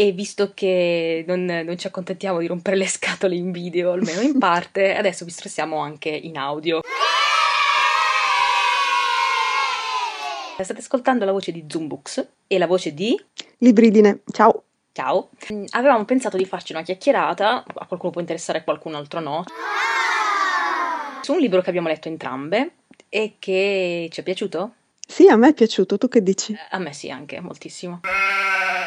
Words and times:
e 0.00 0.12
visto 0.12 0.52
che 0.54 1.26
non, 1.26 1.44
non, 1.44 1.76
ci 1.76 1.86
accontentiamo 1.86 2.38
di 2.38 2.46
rompere 2.46 2.74
le 2.74 2.88
scatole 2.88 3.34
in 3.34 3.52
video, 3.52 3.92
almeno 3.92 4.22
in 4.22 4.38
parte, 4.38 4.96
adesso 4.96 5.26
vi 5.26 5.30
stressiamo 5.30 5.76
anche 5.76 6.08
in 6.08 6.38
audio. 6.38 6.80
State 10.58 10.80
ascoltando 10.80 11.26
la 11.26 11.32
voce 11.32 11.52
di 11.52 11.66
Zoombooks 11.68 12.28
e 12.46 12.56
la 12.56 12.66
voce 12.66 12.94
di 12.94 13.14
Libridine. 13.58 14.20
Ciao. 14.32 14.62
Ciao. 14.92 15.28
Avevamo 15.72 16.06
pensato 16.06 16.38
di 16.38 16.46
farci 16.46 16.72
una 16.72 16.80
chiacchierata, 16.80 17.64
a 17.66 17.86
qualcuno 17.86 18.10
può 18.10 18.22
interessare, 18.22 18.60
a 18.60 18.64
qualcun 18.64 18.94
altro 18.94 19.20
no, 19.20 19.44
su 21.20 21.34
un 21.34 21.40
libro 21.40 21.60
che 21.60 21.68
abbiamo 21.68 21.88
letto 21.88 22.08
entrambe 22.08 22.70
e 23.10 23.34
che 23.38 24.08
ci 24.10 24.20
è 24.20 24.22
piaciuto? 24.22 24.72
Sì, 25.06 25.28
a 25.28 25.36
me 25.36 25.48
è 25.48 25.52
piaciuto, 25.52 25.98
tu 25.98 26.08
che 26.08 26.22
dici? 26.22 26.56
A 26.70 26.78
me 26.78 26.94
sì, 26.94 27.10
anche 27.10 27.38
moltissimo. 27.40 28.00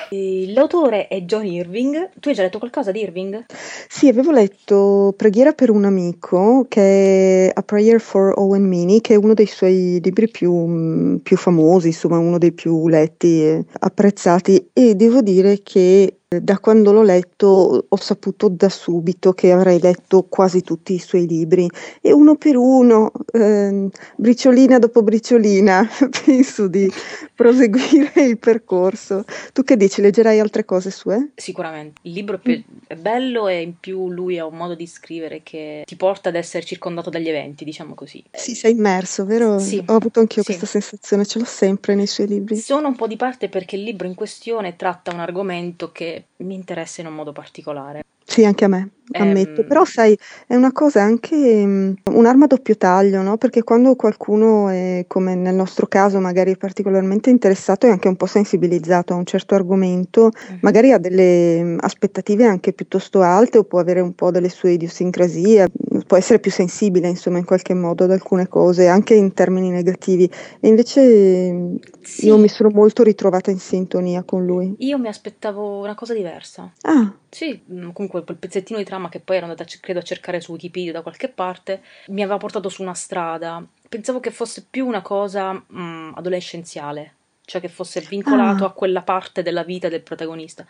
L'autore 0.09 1.07
è 1.07 1.21
John 1.21 1.45
Irving. 1.45 2.09
Tu 2.19 2.29
hai 2.29 2.35
già 2.35 2.41
letto 2.43 2.59
qualcosa 2.59 2.91
di 2.91 3.01
Irving? 3.01 3.45
Sì, 3.87 4.07
avevo 4.07 4.31
letto 4.31 5.13
Preghiera 5.15 5.53
per 5.53 5.69
un 5.69 5.85
amico, 5.85 6.65
che 6.67 7.47
è 7.47 7.51
A 7.53 7.61
Prayer 7.61 7.99
for 7.99 8.33
Owen 8.37 8.67
Meany, 8.67 9.01
che 9.01 9.13
è 9.13 9.17
uno 9.17 9.33
dei 9.33 9.47
suoi 9.47 9.99
libri 10.01 10.29
più, 10.29 11.19
più 11.21 11.37
famosi, 11.37 11.87
insomma, 11.87 12.17
uno 12.17 12.37
dei 12.37 12.51
più 12.51 12.87
letti 12.87 13.41
e 13.43 13.65
apprezzati. 13.79 14.69
E 14.73 14.95
devo 14.95 15.21
dire 15.21 15.61
che 15.63 16.19
da 16.41 16.59
quando 16.59 16.91
l'ho 16.91 17.03
letto 17.03 17.85
ho 17.87 17.95
saputo 17.97 18.47
da 18.49 18.69
subito 18.69 19.33
che 19.33 19.51
avrei 19.51 19.79
letto 19.79 20.23
quasi 20.29 20.61
tutti 20.61 20.93
i 20.93 20.99
suoi 20.99 21.27
libri 21.27 21.69
e 22.01 22.11
uno 22.11 22.35
per 22.35 22.55
uno, 22.57 23.11
eh, 23.31 23.89
briciolina 24.15 24.79
dopo 24.79 25.03
briciolina, 25.03 25.87
penso 26.25 26.67
di 26.67 26.91
proseguire 27.35 28.23
il 28.23 28.37
percorso. 28.37 29.23
Tu 29.53 29.63
che 29.63 29.77
dici, 29.77 30.01
leggerai 30.01 30.39
altre 30.39 30.65
cose 30.65 30.91
sue? 30.91 31.31
Sicuramente. 31.35 32.01
Il 32.03 32.13
libro 32.13 32.39
è 32.87 32.95
bello 32.95 33.47
e 33.47 33.61
in 33.61 33.79
più 33.79 34.09
lui 34.09 34.39
ha 34.39 34.45
un 34.45 34.55
modo 34.55 34.75
di 34.75 34.87
scrivere 34.87 35.41
che 35.43 35.83
ti 35.85 35.95
porta 35.95 36.29
ad 36.29 36.35
essere 36.35 36.63
circondato 36.63 37.09
dagli 37.09 37.29
eventi, 37.29 37.63
diciamo 37.63 37.93
così. 37.93 38.23
Sì, 38.31 38.55
sei 38.55 38.71
immerso, 38.71 39.25
vero? 39.25 39.59
Sì. 39.59 39.83
Ho 39.85 39.95
avuto 39.95 40.19
anch'io 40.19 40.41
sì. 40.41 40.47
questa 40.47 40.65
sensazione, 40.65 41.25
ce 41.25 41.39
l'ho 41.39 41.45
sempre 41.45 41.95
nei 41.95 42.07
suoi 42.07 42.27
libri. 42.27 42.57
Sono 42.57 42.87
un 42.87 42.95
po' 42.95 43.07
di 43.07 43.15
parte 43.15 43.49
perché 43.49 43.75
il 43.75 43.83
libro 43.83 44.07
in 44.07 44.15
questione 44.15 44.75
tratta 44.75 45.11
un 45.11 45.19
argomento 45.19 45.91
che 45.91 46.22
mi 46.37 46.55
interessa 46.55 47.01
in 47.01 47.07
un 47.07 47.15
modo 47.15 47.31
particolare. 47.31 48.03
Sì, 48.25 48.45
anche 48.45 48.65
a 48.65 48.67
me, 48.67 48.89
ammetto. 49.11 49.61
Ehm... 49.61 49.67
Però 49.67 49.85
sai, 49.85 50.17
è 50.47 50.55
una 50.55 50.71
cosa 50.71 51.01
anche 51.01 51.35
um, 51.35 51.93
un'arma 52.11 52.45
a 52.45 52.47
doppio 52.47 52.77
taglio, 52.77 53.21
no? 53.21 53.37
Perché 53.37 53.63
quando 53.63 53.95
qualcuno 53.95 54.69
è, 54.69 55.05
come 55.07 55.35
nel 55.35 55.53
nostro 55.53 55.87
caso, 55.87 56.19
magari 56.19 56.55
particolarmente 56.57 57.29
interessato 57.29 57.85
e 57.85 57.89
anche 57.89 58.07
un 58.07 58.15
po' 58.15 58.25
sensibilizzato 58.25 59.13
a 59.13 59.17
un 59.17 59.25
certo 59.25 59.55
argomento, 59.55 60.31
mm-hmm. 60.31 60.59
magari 60.61 60.91
ha 60.91 60.97
delle 60.97 61.61
um, 61.61 61.77
aspettative 61.81 62.45
anche 62.45 62.73
piuttosto 62.73 63.21
alte 63.21 63.57
o 63.57 63.65
può 63.65 63.79
avere 63.79 63.99
un 63.99 64.13
po' 64.13 64.31
delle 64.31 64.49
sue 64.49 64.71
idiosincrasie, 64.71 65.67
può 66.07 66.17
essere 66.17 66.39
più 66.39 66.51
sensibile, 66.51 67.09
insomma, 67.09 67.37
in 67.37 67.45
qualche 67.45 67.73
modo 67.73 68.05
ad 68.05 68.11
alcune 68.11 68.47
cose, 68.47 68.87
anche 68.87 69.13
in 69.15 69.33
termini 69.33 69.69
negativi. 69.69 70.29
E 70.59 70.67
invece 70.67 71.77
sì. 72.01 72.25
io 72.27 72.37
mi 72.37 72.47
sono 72.47 72.69
molto 72.69 73.03
ritrovata 73.03 73.51
in 73.51 73.59
sintonia 73.59 74.23
con 74.23 74.45
lui. 74.45 74.73
Io 74.79 74.97
mi 74.97 75.07
aspettavo 75.07 75.81
una 75.81 75.93
cosa 75.93 76.13
diversa. 76.13 76.71
Ah. 76.81 77.13
Sì, 77.33 77.59
mm, 77.71 77.89
comunque 77.93 78.23
quel 78.23 78.37
pezzettino 78.37 78.77
di 78.77 78.85
trama 78.85 79.09
che 79.09 79.19
poi 79.19 79.37
ero 79.37 79.47
andata, 79.47 79.65
credo, 79.81 79.99
a 79.99 80.03
cercare 80.03 80.39
su 80.39 80.51
Wikipedia 80.51 80.91
da 80.91 81.01
qualche 81.01 81.29
parte, 81.29 81.81
mi 82.09 82.21
aveva 82.21 82.37
portato 82.37 82.69
su 82.69 82.83
una 82.83 82.93
strada. 82.93 83.65
Pensavo 83.89 84.19
che 84.19 84.29
fosse 84.29 84.67
più 84.69 84.85
una 84.85 85.01
cosa 85.01 85.51
mh, 85.51 85.63
mm, 85.75 86.11
adolescenziale, 86.13 87.15
cioè 87.43 87.59
che 87.59 87.69
fosse 87.69 88.01
vincolato 88.01 88.65
ah. 88.65 88.67
a 88.67 88.71
quella 88.71 89.01
parte 89.01 89.41
della 89.41 89.63
vita 89.63 89.89
del 89.89 90.03
protagonista. 90.03 90.63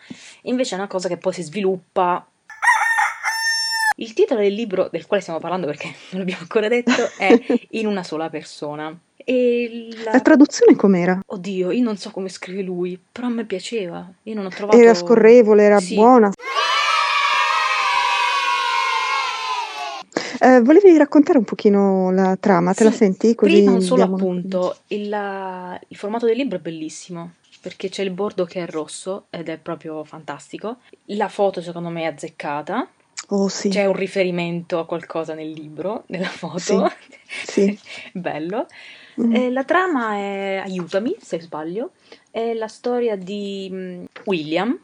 Invece 0.44 0.76
è 0.76 0.78
una 0.78 0.88
cosa 0.88 1.10
che 1.10 1.18
poi 1.18 1.34
si 1.34 1.42
sviluppa. 1.42 2.26
Il 3.98 4.14
titolo 4.14 4.40
del 4.40 4.54
libro 4.54 4.88
del 4.90 5.06
quale 5.06 5.22
stiamo 5.22 5.40
parlando, 5.40 5.68
perché 5.68 5.88
non 6.12 6.22
l'abbiamo 6.22 6.44
ancora 6.44 6.70
detto, 6.70 7.10
è 7.18 7.38
In 7.72 7.88
una 7.88 8.04
sola 8.04 8.30
persona. 8.30 8.98
E 9.24 9.90
la... 10.04 10.12
la 10.14 10.20
traduzione 10.20 10.76
com'era? 10.76 11.20
Oddio, 11.26 11.72
io 11.72 11.84
non 11.84 11.98
so 11.98 12.12
come 12.12 12.30
scrive 12.30 12.62
lui, 12.62 13.00
però 13.12 13.28
a 13.28 13.32
me 13.32 13.46
piaceva. 13.46 14.08
Io 14.24 14.36
non 14.36 14.46
ho 14.46 14.50
trovato... 14.50 14.78
Era 14.78 14.94
scorrevole, 14.94 15.64
era 15.64 15.80
sì. 15.80 15.96
buona. 15.96 16.32
Eh, 20.40 20.60
volevi 20.62 20.98
raccontare 20.98 21.38
un 21.38 21.46
pochino 21.46 22.12
la 22.12 22.36
trama, 22.38 22.72
te 22.72 22.80
sì, 22.80 22.84
la 22.84 22.92
senti? 22.92 23.34
Così 23.34 23.54
prima 23.54 23.72
un 23.72 23.82
solo 23.82 24.04
appunto, 24.04 24.76
il, 24.88 25.80
il 25.88 25.96
formato 25.96 26.26
del 26.26 26.36
libro 26.36 26.58
è 26.58 26.60
bellissimo 26.62 27.36
perché 27.64 27.88
c'è 27.88 28.04
il 28.04 28.12
bordo 28.12 28.44
che 28.44 28.62
è 28.62 28.70
rosso 28.70 29.28
ed 29.30 29.48
è 29.48 29.58
proprio 29.58 30.04
fantastico. 30.04 30.80
La 31.06 31.30
foto 31.30 31.62
secondo 31.62 31.88
me 31.88 32.02
è 32.02 32.08
azzeccata. 32.08 32.90
Oh, 33.30 33.48
sì. 33.48 33.70
C'è 33.70 33.86
un 33.86 33.96
riferimento 33.96 34.80
a 34.80 34.86
qualcosa 34.86 35.34
nel 35.34 35.50
libro, 35.50 36.04
nella 36.08 36.28
foto. 36.28 36.58
Sì. 36.58 36.82
sì. 37.46 37.80
Bello. 38.14 38.68
Mm. 39.22 39.36
Eh, 39.36 39.52
la 39.52 39.64
trama 39.64 40.16
è, 40.16 40.62
aiutami 40.64 41.16
se 41.20 41.40
sbaglio, 41.40 41.92
è 42.32 42.54
la 42.54 42.68
storia 42.68 43.16
di 43.16 43.70
mm, 43.72 44.04
William. 44.26 44.78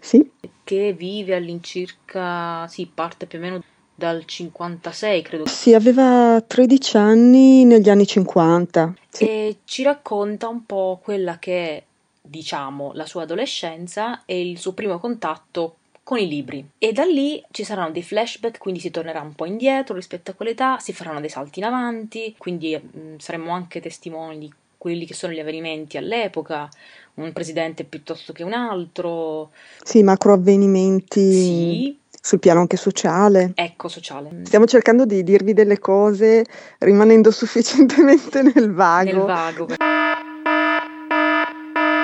Sì. 0.00 0.30
Che 0.62 0.92
vive 0.92 1.34
all'incirca, 1.34 2.66
sì, 2.68 2.90
parte 2.92 3.26
più 3.26 3.38
o 3.38 3.42
meno 3.42 3.62
dal 3.94 4.24
56, 4.24 5.22
credo. 5.22 5.46
Sì, 5.46 5.74
aveva 5.74 6.42
13 6.46 6.96
anni 6.96 7.64
negli 7.64 7.90
anni 7.90 8.06
50. 8.06 8.94
Sì. 9.08 9.24
E 9.24 9.58
ci 9.64 9.82
racconta 9.82 10.48
un 10.48 10.64
po' 10.64 11.00
quella 11.02 11.38
che 11.38 11.68
è, 11.68 11.84
diciamo, 12.20 12.92
la 12.94 13.04
sua 13.04 13.22
adolescenza 13.22 14.24
e 14.24 14.48
il 14.48 14.58
suo 14.58 14.72
primo 14.72 14.98
contatto 14.98 15.76
con 16.10 16.18
i 16.18 16.26
libri. 16.26 16.68
E 16.76 16.90
da 16.90 17.04
lì 17.04 17.40
ci 17.52 17.62
saranno 17.62 17.92
dei 17.92 18.02
flashback, 18.02 18.58
quindi 18.58 18.80
si 18.80 18.90
tornerà 18.90 19.20
un 19.20 19.32
po' 19.36 19.44
indietro 19.44 19.94
rispetto 19.94 20.32
a 20.32 20.34
quell'età, 20.34 20.80
si 20.80 20.92
faranno 20.92 21.20
dei 21.20 21.28
salti 21.28 21.60
in 21.60 21.66
avanti, 21.66 22.34
quindi 22.36 22.76
mh, 22.76 22.98
mm, 22.98 23.16
saremo 23.18 23.52
anche 23.52 23.80
testimoni 23.80 24.38
di 24.38 24.52
quelli 24.76 25.06
che 25.06 25.14
sono 25.14 25.32
gli 25.32 25.38
avvenimenti 25.38 25.98
all'epoca, 25.98 26.68
un 27.14 27.32
presidente 27.32 27.84
piuttosto 27.84 28.32
che 28.32 28.42
un 28.42 28.54
altro. 28.54 29.52
Sì, 29.84 30.02
macro 30.02 30.32
avvenimenti. 30.32 31.32
Sì, 31.32 31.98
sul 32.20 32.40
piano 32.40 32.58
anche 32.58 32.76
sociale. 32.76 33.52
Ecco, 33.54 33.86
sociale. 33.86 34.30
Stiamo 34.42 34.66
cercando 34.66 35.06
di 35.06 35.22
dirvi 35.22 35.52
delle 35.52 35.78
cose 35.78 36.44
rimanendo 36.78 37.30
sufficientemente 37.30 38.42
nel 38.42 38.72
vago. 38.72 39.12
Nel 39.12 39.26
vago. 39.26 39.66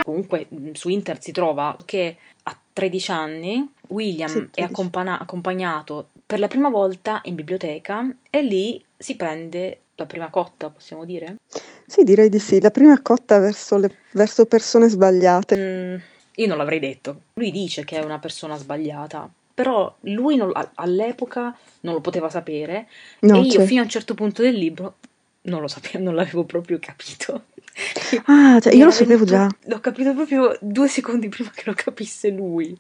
Comunque 0.05 0.47
su 0.75 0.91
internet 0.91 1.25
si 1.25 1.33
trova 1.33 1.77
che 1.85 2.17
a 2.45 2.57
13 2.77 3.11
anni 3.11 3.73
William 3.89 4.29
sì, 4.29 4.49
è 4.53 4.61
accompagna- 4.61 5.19
accompagnato 5.19 6.11
per 6.27 6.39
la 6.39 6.47
prima 6.47 6.69
volta 6.69 7.23
in 7.25 7.35
biblioteca 7.35 8.07
e 8.29 8.43
lì 8.43 8.85
si 8.95 9.17
prende 9.17 9.81
la 9.95 10.05
prima 10.05 10.29
cotta, 10.29 10.69
possiamo 10.69 11.07
dire? 11.07 11.37
Sì, 11.87 12.05
direi 12.05 12.29
di 12.29 12.39
sì, 12.39 12.61
la 12.61 12.71
prima 12.71 13.01
cotta 13.01 13.39
verso, 13.39 13.79
le, 13.79 13.91
verso 14.11 14.45
persone 14.45 14.91
sbagliate. 14.91 15.57
Mm, 15.57 15.97
io 16.35 16.47
non 16.47 16.59
l'avrei 16.59 16.79
detto. 16.79 17.23
Lui 17.35 17.51
dice 17.51 17.83
che 17.85 17.99
è 17.99 18.05
una 18.05 18.19
persona 18.19 18.59
sbagliata, 18.59 19.27
però 19.55 19.95
lui 20.01 20.37
non, 20.37 20.53
all'epoca 20.75 21.57
non 21.81 21.95
lo 21.95 22.01
poteva 22.03 22.29
sapere 22.29 22.89
no, 23.21 23.37
e 23.37 23.41
io 23.41 23.51
certo. 23.53 23.67
fino 23.67 23.81
a 23.81 23.85
un 23.85 23.91
certo 23.91 24.13
punto 24.13 24.43
del 24.43 24.55
libro 24.55 24.97
non 25.43 25.63
lo 25.63 25.69
sapevo, 25.69 26.05
non 26.05 26.15
l'avevo 26.15 26.45
proprio 26.45 26.79
capito. 26.79 27.45
Ah, 28.25 28.59
cioè 28.61 28.75
io 28.75 28.85
lo 28.87 28.91
sapevo 28.91 29.25
già. 29.25 29.49
L'ho 29.65 29.81
capito 29.81 30.15
proprio 30.15 30.57
due 30.61 30.89
secondi 30.89 31.29
prima 31.29 31.51
che 31.55 31.63
lo 31.67 31.75
capisse 31.75 32.31
lui, 32.31 32.77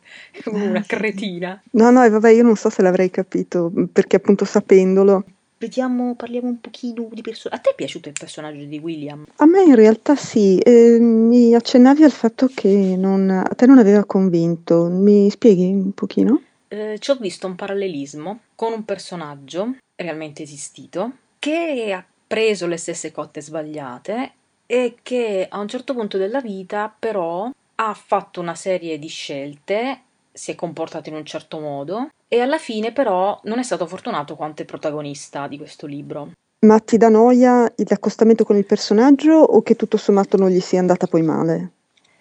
una 0.46 0.82
cretina. 0.86 1.60
No, 1.72 1.90
no, 1.90 2.02
e 2.02 2.08
vabbè, 2.08 2.30
io 2.30 2.42
non 2.42 2.56
so 2.56 2.70
se 2.70 2.82
l'avrei 2.82 3.10
capito, 3.10 3.70
perché 3.92 4.16
appunto 4.16 4.44
sapendolo. 4.44 5.24
Vediamo, 5.58 6.14
parliamo 6.14 6.48
un 6.48 6.60
pochino 6.60 7.08
di 7.12 7.22
personaggi. 7.22 7.60
A 7.60 7.62
te 7.62 7.70
è 7.70 7.74
piaciuto 7.74 8.08
il 8.08 8.14
personaggio 8.18 8.64
di 8.64 8.78
William? 8.78 9.24
A 9.36 9.46
me 9.46 9.62
in 9.62 9.74
realtà 9.74 10.14
sì, 10.14 10.58
eh, 10.58 10.98
mi 11.00 11.54
accennavi 11.54 12.02
al 12.02 12.10
fatto 12.10 12.50
che 12.54 12.94
non, 12.96 13.30
a 13.30 13.54
te 13.54 13.66
non 13.66 13.78
aveva 13.78 14.04
convinto. 14.04 14.88
Mi 14.88 15.30
spieghi 15.30 15.64
un 15.64 15.92
pochino? 15.92 16.40
eh, 16.68 16.98
ci 16.98 17.10
ho 17.10 17.16
visto 17.16 17.46
un 17.46 17.54
parallelismo 17.54 18.40
con 18.54 18.72
un 18.72 18.84
personaggio 18.84 19.76
realmente 19.94 20.42
esistito 20.42 21.12
che 21.38 21.92
ha 21.92 22.04
preso 22.26 22.66
le 22.66 22.76
stesse 22.76 23.12
cotte 23.12 23.40
sbagliate 23.40 24.32
e 24.66 24.96
che 25.02 25.46
a 25.48 25.58
un 25.58 25.68
certo 25.68 25.94
punto 25.94 26.18
della 26.18 26.40
vita 26.40 26.94
però 26.96 27.50
ha 27.76 27.94
fatto 27.94 28.40
una 28.40 28.54
serie 28.54 28.98
di 28.98 29.08
scelte, 29.08 30.00
si 30.32 30.50
è 30.50 30.54
comportato 30.54 31.08
in 31.08 31.14
un 31.14 31.24
certo 31.24 31.60
modo 31.60 32.08
e 32.28 32.40
alla 32.40 32.58
fine 32.58 32.92
però 32.92 33.38
non 33.44 33.58
è 33.58 33.62
stato 33.62 33.86
fortunato 33.86 34.34
quanto 34.34 34.62
il 34.62 34.68
protagonista 34.68 35.46
di 35.46 35.56
questo 35.56 35.86
libro. 35.86 36.32
Ma 36.66 36.78
ti 36.80 36.96
dà 36.96 37.08
noia 37.08 37.72
l'accostamento 37.76 38.44
con 38.44 38.56
il 38.56 38.66
personaggio 38.66 39.34
o 39.34 39.62
che 39.62 39.76
tutto 39.76 39.96
sommato 39.96 40.36
non 40.36 40.50
gli 40.50 40.60
sia 40.60 40.80
andata 40.80 41.06
poi 41.06 41.22
male? 41.22 41.70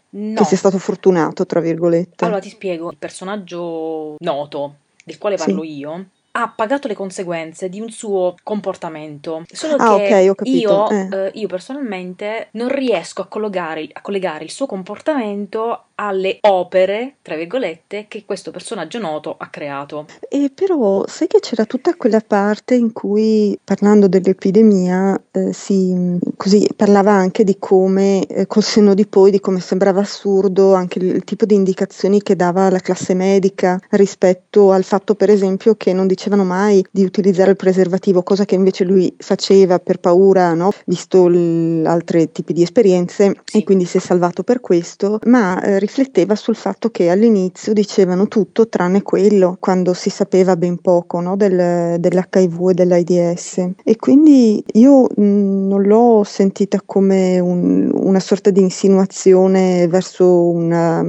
No. 0.09 0.35
Che 0.35 0.45
sia 0.45 0.57
stato 0.57 0.77
fortunato, 0.77 1.45
tra 1.45 1.59
virgolette. 1.59 2.23
Allora 2.23 2.39
ti 2.39 2.49
spiego, 2.49 2.89
il 2.91 2.97
personaggio 2.97 4.15
noto 4.19 4.75
del 5.03 5.17
quale 5.17 5.35
parlo 5.35 5.63
sì. 5.63 5.77
io 5.77 6.05
ha 6.37 6.49
pagato 6.49 6.87
le 6.87 6.93
conseguenze 6.93 7.69
di 7.69 7.79
un 7.79 7.89
suo 7.89 8.35
comportamento. 8.43 9.43
Solo 9.47 9.75
ah, 9.75 9.97
che 9.97 10.29
okay, 10.29 10.49
io, 10.49 10.89
eh. 10.89 11.07
eh, 11.11 11.31
io, 11.35 11.47
personalmente 11.47 12.49
non 12.51 12.67
riesco 12.67 13.21
a 13.21 13.27
collegare, 13.27 13.87
a 13.91 14.01
collegare, 14.01 14.43
il 14.43 14.51
suo 14.51 14.65
comportamento 14.65 15.85
alle 15.95 16.37
opere, 16.41 17.15
tra 17.21 17.35
virgolette, 17.35 18.05
che 18.07 18.25
questo 18.25 18.51
personaggio 18.51 18.99
noto 18.99 19.35
ha 19.37 19.47
creato. 19.47 20.07
E 20.29 20.51
però 20.53 21.05
sai 21.07 21.27
che 21.27 21.39
c'era 21.39 21.65
tutta 21.65 21.95
quella 21.95 22.21
parte 22.25 22.75
in 22.75 22.91
cui, 22.91 23.57
parlando 23.63 24.07
dell'epidemia, 24.07 25.19
eh, 25.31 25.53
si 25.53 26.19
così, 26.35 26.67
parlava 26.75 27.11
anche 27.11 27.43
di 27.43 27.57
come, 27.59 28.25
eh, 28.25 28.47
col 28.47 28.63
senno 28.63 28.93
di 28.93 29.05
poi, 29.05 29.31
di 29.31 29.39
come 29.39 29.59
sembrava 29.59 30.01
assurdo 30.01 30.73
anche 30.73 30.99
il, 30.99 31.15
il 31.15 31.23
tipo 31.23 31.45
di 31.45 31.55
indicazioni 31.55 32.21
che 32.21 32.35
dava 32.35 32.69
la 32.69 32.79
classe 32.79 33.13
medica 33.13 33.79
rispetto 33.91 34.71
al 34.71 34.83
fatto, 34.83 35.15
per 35.15 35.29
esempio, 35.29 35.75
che 35.75 35.93
non 35.93 36.07
dicevano 36.07 36.43
mai 36.43 36.85
di 36.91 37.03
utilizzare 37.03 37.51
il 37.51 37.55
preservativo, 37.55 38.23
cosa 38.23 38.45
che 38.45 38.55
invece 38.55 38.83
lui 38.83 39.13
faceva 39.17 39.79
per 39.79 39.99
paura, 39.99 40.53
no? 40.53 40.71
visto 40.85 41.27
l- 41.27 41.85
altri 41.85 42.31
tipi 42.31 42.53
di 42.53 42.63
esperienze, 42.63 43.35
sì. 43.45 43.59
e 43.59 43.63
quindi 43.63 43.85
si 43.85 43.97
è 43.97 43.99
salvato 43.99 44.43
per 44.43 44.59
questo, 44.59 45.19
ma 45.25 45.61
eh, 45.61 45.79
rifletteva 45.85 46.35
sul 46.35 46.55
fatto 46.55 46.89
che 46.89 47.09
all'inizio 47.09 47.73
dicevano 47.73 48.27
tutto 48.27 48.67
tranne 48.67 49.03
quello, 49.03 49.57
quando 49.59 49.93
si 49.93 50.09
sapeva 50.09 50.55
ben 50.55 50.79
poco 50.79 51.19
no? 51.19 51.35
Del, 51.35 51.99
dell'HIV 51.99 52.69
e 52.69 52.73
dell'AIDS. 52.73 53.69
E 53.83 53.95
quindi 53.95 54.63
io 54.73 55.07
non 55.15 55.81
l'ho 55.83 56.23
sentita 56.23 56.81
come 56.85 57.39
un, 57.39 57.91
una 57.93 58.19
sorta 58.19 58.49
di 58.49 58.61
insinuazione 58.61 59.87
verso 59.87 60.49
una 60.49 61.03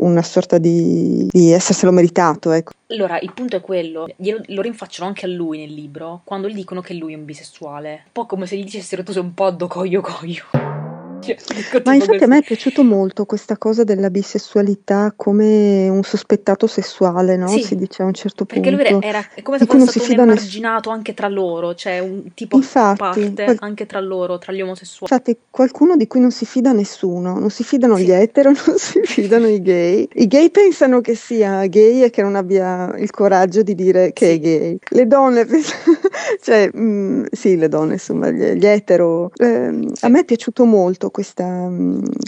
una 0.00 0.22
sorta 0.22 0.56
di, 0.56 1.28
di 1.30 1.52
esserselo 1.52 1.92
meritato. 1.92 2.52
Ecco. 2.52 2.72
Allora, 2.88 3.18
il 3.20 3.32
punto 3.34 3.56
è 3.56 3.60
quello, 3.60 4.08
glielo, 4.16 4.40
lo 4.46 4.62
rinfacciano 4.62 5.06
anche 5.06 5.26
a 5.26 5.28
lui 5.28 5.58
nel 5.58 5.74
libro, 5.74 6.22
quando 6.24 6.48
gli 6.48 6.54
dicono 6.54 6.80
che 6.80 6.94
lui 6.94 7.12
è 7.12 7.16
un 7.16 7.26
bisessuale. 7.26 7.90
Un 8.06 8.12
po' 8.12 8.24
come 8.24 8.46
se 8.46 8.56
gli 8.56 8.64
dicessero 8.64 9.02
tu 9.02 9.12
sei 9.12 9.22
un 9.22 9.34
po' 9.34 9.50
do 9.50 9.66
coglio 9.66 10.00
coglio. 10.00 10.79
Cioè, 11.36 11.82
Ma 11.84 11.94
infatti 11.94 12.24
a 12.24 12.26
me 12.26 12.38
è 12.38 12.42
piaciuto 12.42 12.82
molto 12.82 13.24
questa 13.24 13.56
cosa 13.56 13.84
della 13.84 14.10
bisessualità 14.10 15.12
come 15.16 15.88
un 15.88 16.02
sospettato 16.02 16.66
sessuale, 16.66 17.36
no? 17.36 17.48
Sì, 17.48 17.62
si 17.62 17.76
dice 17.76 18.02
a 18.02 18.06
un 18.06 18.14
certo 18.14 18.44
perché 18.44 18.70
punto. 18.70 18.76
Perché 18.76 18.94
lui 18.94 19.04
era 19.04 19.24
è 19.34 19.42
come 19.42 19.58
se 19.58 19.66
fosse 19.66 20.00
stato 20.00 20.12
un 20.12 20.20
emarginato 20.20 20.90
anche 20.90 21.14
tra 21.14 21.28
loro, 21.28 21.74
cioè 21.74 21.98
un 21.98 22.32
tipo 22.34 22.56
infatti, 22.56 22.98
parte 22.98 23.44
qual- 23.44 23.56
anche 23.60 23.86
tra 23.86 24.00
loro, 24.00 24.38
tra 24.38 24.52
gli 24.52 24.60
omosessuali. 24.60 25.12
Infatti 25.12 25.36
qualcuno 25.50 25.96
di 25.96 26.06
cui 26.06 26.20
non 26.20 26.30
si 26.30 26.46
fida 26.46 26.72
nessuno, 26.72 27.38
non 27.38 27.50
si 27.50 27.64
fidano 27.64 27.96
sì. 27.96 28.04
gli 28.04 28.10
etero, 28.10 28.50
non 28.66 28.78
si 28.78 29.00
fidano 29.04 29.46
i 29.46 29.60
gay. 29.60 30.08
I 30.14 30.26
gay 30.26 30.50
pensano 30.50 31.00
che 31.00 31.14
sia 31.14 31.66
gay 31.66 32.02
e 32.02 32.10
che 32.10 32.22
non 32.22 32.36
abbia 32.36 32.94
il 32.96 33.10
coraggio 33.10 33.62
di 33.62 33.74
dire 33.74 34.12
che 34.12 34.26
sì. 34.26 34.32
è 34.32 34.38
gay. 34.38 34.78
Le 34.88 35.06
donne 35.06 35.44
pensano, 35.44 35.98
cioè, 36.40 36.70
mh, 36.72 36.80
mm, 36.80 37.24
sì, 37.30 37.56
le 37.56 37.68
donne, 37.68 37.94
insomma, 37.94 38.30
gli, 38.30 38.52
gli 38.52 38.66
etero. 38.66 39.30
Eh, 39.36 39.88
a 40.00 40.08
me 40.08 40.20
è 40.20 40.24
piaciuto 40.24 40.64
molto 40.64 41.10
questa, 41.20 41.70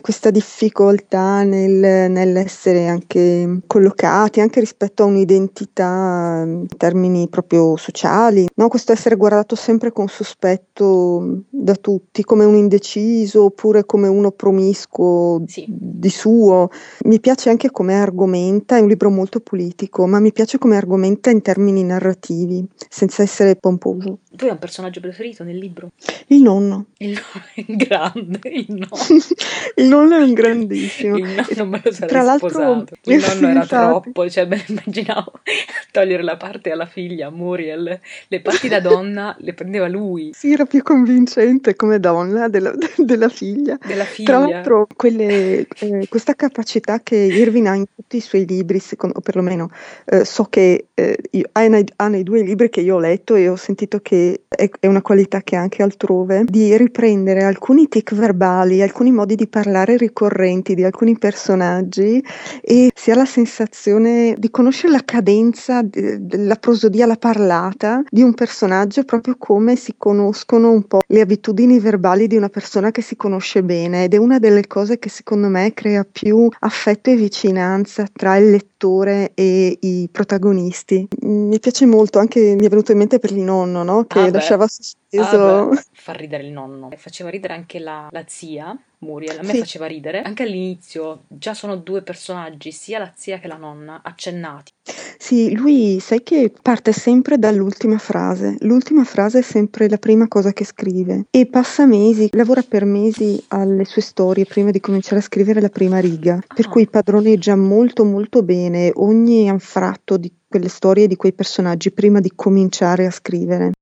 questa 0.03 0.31
difficoltà 0.31 1.45
nel, 1.45 2.11
nell'essere 2.11 2.89
anche 2.89 3.61
collocati, 3.67 4.41
anche 4.41 4.61
rispetto 4.61 5.03
a 5.03 5.07
un'identità 5.07 6.43
in 6.45 6.67
termini 6.77 7.27
proprio 7.31 7.77
sociali, 7.77 8.47
no? 8.55 8.69
questo 8.69 8.93
essere 8.93 9.17
guardato 9.17 9.57
sempre 9.57 9.93
con 9.93 10.09
sospetto 10.09 11.45
da 11.49 11.75
tutti, 11.75 12.23
come 12.23 12.45
un 12.45 12.55
indeciso 12.55 13.45
oppure 13.45 13.87
come 13.87 14.09
uno 14.09 14.31
promiscuo 14.31 15.43
sì. 15.47 15.65
di 15.69 16.11
suo. 16.11 16.69
Mi 17.05 17.19
piace 17.19 17.49
anche 17.49 17.71
come 17.71 17.95
argomenta, 17.95 18.77
è 18.77 18.81
un 18.81 18.89
libro 18.89 19.09
molto 19.09 19.41
politico, 19.41 20.07
ma 20.07 20.21
mi 20.21 20.33
piace 20.33 20.59
come 20.59 20.77
argomenta 20.77 21.31
in 21.31 21.41
termini 21.41 21.83
narrativi, 21.83 22.63
senza 22.91 23.23
essere 23.23 23.57
pomposo. 23.57 24.19
Tu 24.35 24.47
hai 24.47 24.51
un 24.51 24.59
personaggio 24.59 25.01
preferito 25.01 25.45
nel 25.45 25.59
libro? 25.59 25.91
Il 26.29 26.41
nonno. 26.41 26.87
Il 26.99 27.11
nonno 27.11 27.47
è 27.55 27.65
grande, 27.77 28.41
il 28.49 28.67
nonno. 28.69 28.89
il 29.77 29.85
nonno 29.87 30.17
è 30.17 30.23
un 30.23 30.33
grandissimo. 30.33 31.19
Il 31.19 31.25
nonno 31.25 31.47
non 31.57 31.69
me 31.69 31.81
lo 31.85 31.93
sarei 31.93 32.09
Tra 32.09 32.23
l'altro, 32.23 32.49
sposato. 32.49 32.95
Il 33.05 33.19
nonno 33.21 33.49
era 33.49 33.67
troppo, 33.67 34.31
cioè 34.31 34.47
me 34.47 34.65
immaginavo 34.67 35.33
togliere 35.93 36.23
la 36.23 36.39
parte 36.39 36.71
alla 36.71 36.87
figlia, 36.87 37.29
Muriel. 37.29 38.01
Le 38.29 38.41
parti 38.41 38.69
da 38.69 38.81
donna 38.81 39.37
le 39.39 39.53
prendeva 39.53 39.87
lui. 39.87 40.31
Sì, 40.33 40.53
era 40.53 40.65
più 40.65 40.83
convincente 40.83 41.77
come 41.77 42.01
donna 42.01 42.49
della, 42.49 42.73
della 42.97 43.29
figlia. 43.29 43.79
Della 43.85 44.05
figlia. 44.05 44.31
Tra 44.31 44.39
l'altro, 44.39 44.87
quelle, 44.97 45.67
eh, 45.67 46.07
questa 46.09 46.35
capacità 46.35 47.01
che 47.01 47.17
Irving 47.17 47.67
ha 47.67 47.75
in 47.75 47.85
tutti 47.95 48.17
i 48.17 48.21
suoi 48.21 48.47
libri, 48.47 48.79
secondo, 48.79 49.19
o 49.19 49.21
perlomeno 49.21 49.71
eh, 50.07 50.25
so 50.25 50.45
che 50.45 50.87
eh, 50.95 51.19
io, 51.33 51.49
ha, 51.53 51.67
nei, 51.69 51.85
ha 51.97 52.09
nei 52.09 52.23
due 52.23 52.43
libri 52.43 52.71
che 52.71 52.81
io 52.81 52.97
ho 52.97 52.99
letto 52.99 53.35
e 53.35 53.49
ho 53.49 53.57
sentito 53.57 54.01
che 54.01 54.22
è, 54.31 54.71
è 54.81 54.87
una 54.87 55.03
qualità 55.03 55.41
che 55.43 55.57
anche 55.57 55.83
altrove, 55.83 56.45
di 56.47 56.77
riprendere 56.77 57.45
alcuni 57.45 57.89
tic 57.89 58.15
verbali, 58.15 58.83
alcuni 58.83 59.11
modi 59.11 59.35
di 59.35 59.49
parlare 59.49 59.97
ricorrenti 59.97 60.75
di 60.75 60.85
alcuni 60.85 61.19
personaggi 61.19 62.23
e 62.61 62.91
si 62.95 63.11
ha 63.11 63.17
la 63.17 63.25
sensazione 63.25 64.35
di 64.39 64.51
conoscere 64.51 64.93
la 64.93 65.05
cadenza, 65.05 65.83
la 66.31 66.57
prosodia, 66.57 67.07
la 67.07 67.17
parlata 67.17 68.03
di 68.09 68.23
un 68.23 68.35
personaggio 68.35 69.05
proprio 69.05 69.37
come 69.39 69.77
si 69.77 69.95
conoscono 69.97 70.71
un 70.71 70.87
po' 70.87 71.01
le 71.07 71.21
abitudini 71.21 71.79
verbali 71.81 72.27
di 72.27 72.37
una 72.37 72.49
persona 72.49 72.91
che 72.91 73.03
si 73.03 73.17
conosce 73.17 73.63
bene 73.63 74.05
ed 74.05 74.15
è 74.15 74.17
una 74.19 74.39
delle 74.39 74.67
cose 74.67 74.99
che 74.99 75.09
secondo 75.09 75.49
me 75.49 75.73
crea 75.75 76.07
più 76.11 76.49
affetto 76.61 77.11
e 77.11 77.17
vicinanza 77.17 78.07
tra 78.13 78.37
il 78.37 78.51
lettore 78.51 79.33
e 79.35 79.77
i 79.81 80.09
protagonisti. 80.11 81.09
Mi 81.23 81.59
piace 81.59 81.87
molto, 81.87 82.19
anche 82.19 82.55
mi 82.59 82.67
è 82.67 82.69
venuto 82.69 82.93
in 82.93 82.99
mente 82.99 83.19
per 83.19 83.31
il 83.31 83.41
nonno, 83.41 83.83
no? 83.83 84.05
Che 84.13 84.21
ah 84.21 84.31
lasciava 84.31 84.67
sospeso. 84.67 85.71
Ah 85.71 85.83
Fa 85.93 86.13
ridere 86.13 86.45
il 86.45 86.53
nonno. 86.53 86.91
Faceva 86.97 87.31
ridere 87.31 87.55
anche 87.55 87.79
la, 87.79 88.09
la 88.11 88.25
zia, 88.27 88.77
Muriel. 88.99 89.39
A 89.39 89.43
me 89.43 89.53
sì. 89.53 89.59
faceva 89.59 89.87
ridere. 89.87 90.23
Anche 90.23 90.43
all'inizio 90.43 91.25
già 91.29 91.55
sono 91.55 91.77
due 91.77 92.03
personaggi, 92.03 92.73
sia 92.73 92.99
la 92.99 93.13
zia 93.15 93.39
che 93.39 93.49
la 93.49 93.57
nonna, 93.57 94.01
accennati. 94.03 94.73
Sì, 95.19 95.55
lui 95.55 96.01
sai 96.01 96.23
che 96.25 96.53
parte 96.61 96.93
sempre 96.93 97.39
dall'ultima 97.39 97.97
frase. 97.99 98.57
L'ultima 98.61 99.05
frase 99.05 99.39
è 99.39 99.43
sempre 99.43 99.89
la 99.89 99.97
prima 99.97 100.27
cosa 100.27 100.53
che 100.53 100.65
scrive 100.65 101.27
e 101.31 101.47
passa 101.47 101.87
mesi, 101.87 102.29
lavora 102.33 102.63
per 102.63 102.85
mesi 102.85 103.41
alle 103.49 103.85
sue 103.85 104.03
storie 104.03 104.45
prima 104.45 104.73
di 104.73 104.81
cominciare 104.81 105.19
a 105.19 105.23
scrivere 105.23 105.61
la 105.61 105.69
prima 105.69 106.01
riga, 106.01 106.35
ah. 106.35 106.55
per 106.55 106.69
cui 106.69 106.89
padroneggia 106.89 107.55
molto 107.55 108.05
molto 108.05 108.43
bene 108.43 108.91
ogni 108.95 109.49
anfratto 109.49 110.17
di 110.17 110.33
quelle 110.49 110.69
storie 110.69 111.07
di 111.07 111.17
quei 111.17 111.33
personaggi 111.33 111.93
prima 111.93 112.21
di 112.21 112.33
cominciare 112.35 113.07
a 113.07 113.11
scrivere. 113.11 113.73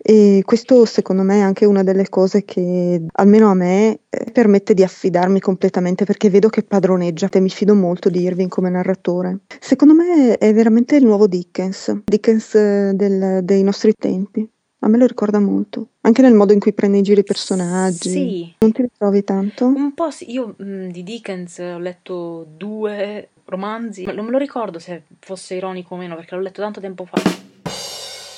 E 0.00 0.42
questo 0.44 0.84
secondo 0.84 1.22
me 1.22 1.38
è 1.38 1.40
anche 1.40 1.64
una 1.64 1.82
delle 1.82 2.08
cose 2.08 2.44
che 2.44 3.02
almeno 3.12 3.50
a 3.50 3.54
me 3.54 4.00
eh, 4.08 4.30
permette 4.30 4.72
di 4.72 4.84
affidarmi 4.84 5.40
completamente 5.40 6.04
perché 6.04 6.30
vedo 6.30 6.48
che 6.48 6.62
padroneggia 6.62 7.28
e 7.28 7.40
mi 7.40 7.50
fido 7.50 7.74
molto 7.74 8.08
di 8.08 8.22
Irving 8.22 8.48
come 8.48 8.70
narratore. 8.70 9.40
Secondo 9.58 9.94
me 9.94 10.38
è 10.38 10.54
veramente 10.54 10.96
il 10.96 11.04
nuovo 11.04 11.26
Dickens, 11.26 12.02
Dickens 12.04 12.54
eh, 12.54 12.92
del, 12.94 13.40
dei 13.42 13.62
nostri 13.64 13.92
tempi. 13.92 14.48
A 14.80 14.88
me 14.88 14.96
lo 14.96 15.06
ricorda 15.06 15.40
molto, 15.40 15.88
anche 16.02 16.22
nel 16.22 16.34
modo 16.34 16.52
in 16.52 16.60
cui 16.60 16.72
prende 16.72 16.98
in 16.98 17.02
giro 17.02 17.18
i 17.18 17.24
personaggi. 17.24 18.10
Sì. 18.10 18.54
Non 18.60 18.70
ti 18.70 18.82
ritrovi 18.82 19.24
tanto? 19.24 19.66
Un 19.66 19.92
po' 19.92 20.12
sì, 20.12 20.30
io 20.30 20.54
mh, 20.56 20.64
mm, 20.64 20.88
di 20.90 21.02
Dickens 21.02 21.58
ho 21.58 21.78
letto 21.78 22.46
due 22.56 23.30
romanzi, 23.46 24.04
ma 24.04 24.12
non 24.12 24.26
me 24.26 24.30
lo 24.30 24.38
ricordo 24.38 24.78
se 24.78 25.02
fosse 25.18 25.56
ironico 25.56 25.94
o 25.94 25.98
meno 25.98 26.14
perché 26.14 26.36
l'ho 26.36 26.42
letto 26.42 26.60
tanto 26.60 26.80
tempo 26.80 27.04
fa. 27.04 27.47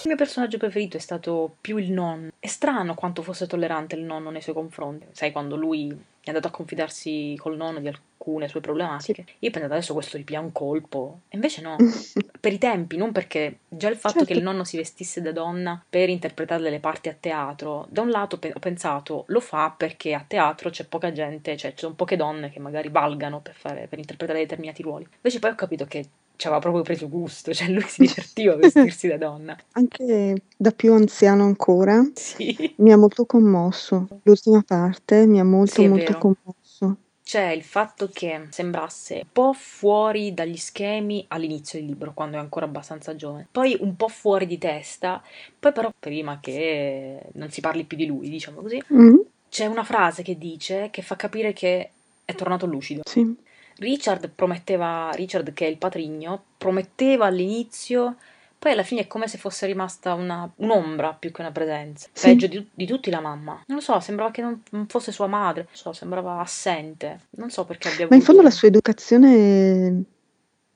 Il 0.03 0.07
mio 0.07 0.17
personaggio 0.17 0.57
preferito 0.57 0.97
è 0.97 1.01
stato 1.01 1.57
più 1.61 1.77
il 1.77 1.93
nonno. 1.93 2.31
È 2.39 2.47
strano 2.47 2.95
quanto 2.95 3.23
fosse 3.23 3.47
tollerante 3.47 3.97
il 3.97 4.03
nonno 4.03 4.31
nei 4.31 4.41
suoi 4.41 4.55
confronti. 4.55 5.07
Sai, 5.13 5.31
quando 5.31 5.57
lui 5.57 5.95
è 6.23 6.29
andato 6.29 6.49
a 6.49 6.51
confidarsi 6.51 7.37
col 7.39 7.57
nonno 7.57 7.81
di 7.81 7.89
alcune 7.89 8.49
sue 8.49 8.61
problematiche. 8.61 9.25
Io 9.41 9.49
ho 9.49 9.53
pensato 9.53 9.75
adesso 9.75 9.93
questo 9.93 10.17
gli 10.17 10.25
pia 10.25 10.41
un 10.41 10.53
colpo. 10.53 11.21
E 11.29 11.37
invece 11.37 11.61
no. 11.61 11.77
per 12.41 12.53
i 12.53 12.59
tempi, 12.59 12.97
non 12.97 13.13
perché 13.13 13.59
già 13.69 13.91
il 13.91 13.97
fatto 13.97 14.21
certo. 14.21 14.33
che 14.33 14.39
il 14.39 14.43
nonno 14.43 14.65
si 14.65 14.79
vestisse 14.79 15.21
da 15.21 15.33
donna 15.33 15.83
per 15.89 16.09
interpretare 16.09 16.63
delle 16.63 16.81
parti 16.81 17.11
a 17.11 17.17
teatro, 17.19 17.87
da 17.91 18.01
un 18.01 18.09
lato 18.09 18.39
ho 18.41 18.59
pensato 18.59 19.25
lo 19.27 19.41
fa 19.41 19.75
perché 19.77 20.15
a 20.15 20.25
teatro 20.27 20.71
c'è 20.71 20.85
poca 20.87 21.13
gente, 21.13 21.59
cioè 21.59 21.73
ci 21.73 21.81
sono 21.81 21.95
poche 21.95 22.17
donne 22.17 22.51
che 22.51 22.59
magari 22.59 22.89
valgano 22.89 23.41
per, 23.41 23.55
fare, 23.55 23.87
per 23.87 23.99
interpretare 23.99 24.39
determinati 24.39 24.83
ruoli. 24.83 25.07
Invece 25.17 25.39
poi 25.41 25.51
ho 25.51 25.55
capito 25.55 25.85
che 25.85 26.07
ci 26.41 26.47
aveva 26.47 26.63
proprio 26.63 26.83
preso 26.83 27.07
gusto, 27.07 27.53
cioè 27.53 27.69
lui 27.69 27.85
si 27.87 28.07
divertiva 28.07 28.55
a 28.55 28.57
vestirsi 28.57 29.07
da 29.09 29.19
donna. 29.19 29.59
Anche 29.73 30.43
da 30.57 30.71
più 30.71 30.95
anziano 30.95 31.45
ancora, 31.45 32.03
sì. 32.15 32.75
mi 32.77 32.93
ha 32.93 32.97
molto 32.97 33.27
commosso. 33.27 34.09
L'ultima 34.23 34.63
parte 34.67 35.27
mi 35.27 35.39
ha 35.39 35.45
molto 35.45 35.83
sì, 35.83 35.87
molto 35.87 36.17
commosso. 36.17 36.97
C'è 37.23 37.51
il 37.51 37.63
fatto 37.63 38.09
che 38.11 38.47
sembrasse 38.49 39.17
un 39.17 39.29
po' 39.31 39.53
fuori 39.53 40.33
dagli 40.33 40.57
schemi 40.57 41.27
all'inizio 41.29 41.79
del 41.79 41.89
libro, 41.89 42.15
quando 42.15 42.39
è 42.39 42.41
ancora 42.41 42.65
abbastanza 42.65 43.15
giovane, 43.15 43.47
poi 43.53 43.77
un 43.79 43.95
po' 43.95 44.09
fuori 44.09 44.47
di 44.47 44.57
testa, 44.57 45.23
poi 45.59 45.73
però 45.73 45.93
prima 45.97 46.39
che 46.41 47.21
non 47.35 47.51
si 47.51 47.61
parli 47.61 47.85
più 47.85 47.99
di 47.99 48.07
lui, 48.07 48.31
diciamo 48.31 48.63
così, 48.63 48.83
mm. 48.95 49.17
c'è 49.51 49.67
una 49.67 49.85
frase 49.85 50.23
che 50.23 50.39
dice 50.39 50.89
che 50.91 51.03
fa 51.03 51.17
capire 51.17 51.53
che 51.53 51.91
è 52.25 52.35
tornato 52.35 52.65
lucido. 52.65 53.03
Sì 53.05 53.49
Richard 53.81 54.29
prometteva, 54.29 55.11
Richard 55.15 55.53
che 55.53 55.67
è 55.67 55.69
il 55.69 55.79
patrigno, 55.79 56.43
prometteva 56.59 57.27
all'inizio 57.27 58.17
Poi 58.61 58.73
alla 58.73 58.83
fine 58.83 59.01
è 59.01 59.07
come 59.07 59.27
se 59.27 59.39
fosse 59.39 59.65
rimasta 59.65 60.13
una, 60.13 60.47
un'ombra 60.57 61.15
più 61.15 61.33
che 61.33 61.41
una 61.41 61.51
presenza. 61.51 62.09
Sì. 62.13 62.27
Peggio 62.27 62.47
di, 62.47 62.69
di 62.75 62.85
tutti 62.85 63.09
la 63.09 63.21
mamma. 63.21 63.53
Non 63.69 63.79
lo 63.79 63.83
so, 63.83 63.99
sembrava 64.01 64.31
che 64.31 64.43
non, 64.43 64.63
non 64.73 64.87
fosse 64.87 65.13
sua 65.13 65.29
madre. 65.29 65.63
Non 65.63 65.75
so, 65.75 65.95
sembrava 65.95 66.41
assente. 66.41 67.21
Non 67.39 67.49
so 67.49 67.65
perché 67.65 67.89
abbia 67.89 68.07
Ma 68.11 68.17
in 68.17 68.21
fondo 68.21 68.43
la 68.43 68.51
sua 68.51 68.69
educazione, 68.69 70.03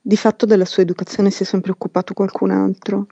di 0.01 0.17
fatto 0.17 0.47
della 0.47 0.65
sua 0.65 0.81
educazione 0.81 1.29
si 1.29 1.43
è 1.43 1.45
sempre 1.45 1.69
occupato 1.69 2.15
qualcun 2.15 2.49
altro, 2.49 3.05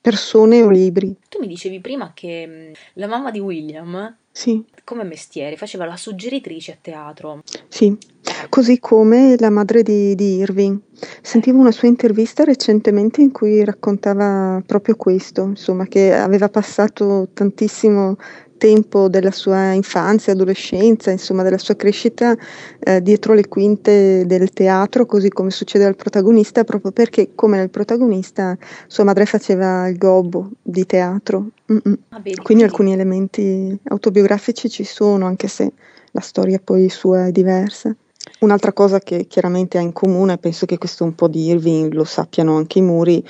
persone 0.00 0.62
o 0.62 0.70
libri. 0.70 1.16
Tu 1.28 1.40
mi 1.40 1.48
dicevi 1.48 1.80
prima 1.80 2.12
che 2.14 2.46
mh, 2.46 2.72
la 3.00 3.08
mamma 3.08 3.32
di 3.32 3.40
William, 3.40 4.16
Sì, 4.36 4.62
come 4.84 5.02
mestiere, 5.02 5.56
faceva 5.56 5.86
la 5.86 5.96
suggeritrice 5.96 6.72
a 6.72 6.76
teatro. 6.78 7.42
sì. 7.68 7.86
Eh, 7.86 8.48
Così 8.50 8.78
come 8.80 9.34
la 9.38 9.48
madre 9.48 9.82
di, 9.82 10.14
di 10.14 10.36
Irving. 10.36 10.78
Sentivo 11.22 11.58
una 11.58 11.70
sua 11.70 11.88
intervista 11.88 12.44
recentemente 12.44 13.22
in 13.22 13.32
cui 13.32 13.64
raccontava 13.64 14.62
proprio 14.66 14.94
questo, 14.96 15.42
insomma, 15.44 15.86
che 15.86 16.12
aveva 16.12 16.50
passato 16.50 17.28
tantissimo 17.32 18.16
tempo 18.56 19.08
della 19.08 19.30
sua 19.30 19.72
infanzia, 19.72 20.32
adolescenza, 20.32 21.10
insomma, 21.10 21.42
della 21.42 21.58
sua 21.58 21.76
crescita 21.76 22.36
eh, 22.78 23.02
dietro 23.02 23.34
le 23.34 23.48
quinte 23.48 24.24
del 24.26 24.50
teatro, 24.50 25.06
così 25.06 25.28
come 25.28 25.50
succede 25.50 25.84
al 25.84 25.96
protagonista, 25.96 26.64
proprio 26.64 26.92
perché, 26.92 27.30
come 27.34 27.56
nel 27.56 27.70
protagonista, 27.70 28.56
sua 28.86 29.04
madre 29.04 29.26
faceva 29.26 29.88
il 29.88 29.98
gobbo 29.98 30.50
di 30.62 30.86
teatro. 30.86 31.48
Ah, 31.66 32.22
Quindi 32.42 32.64
alcuni 32.64 32.92
elementi 32.92 33.78
autobiografici 33.84 34.68
ci 34.68 34.84
sono, 34.84 35.26
anche 35.26 35.48
se 35.48 35.72
la 36.12 36.20
storia 36.20 36.60
poi 36.62 36.88
sua 36.88 37.26
è 37.26 37.32
diversa. 37.32 37.94
Un'altra 38.40 38.72
cosa 38.72 38.98
che 38.98 39.26
chiaramente 39.26 39.78
ha 39.78 39.80
in 39.80 39.92
comune, 39.92 40.38
penso 40.38 40.66
che 40.66 40.78
questo 40.78 41.04
un 41.04 41.14
po' 41.14 41.28
di 41.28 41.46
Irving 41.46 41.92
lo 41.92 42.04
sappiano 42.04 42.56
anche 42.56 42.78
i 42.78 42.82
muri, 42.82 43.24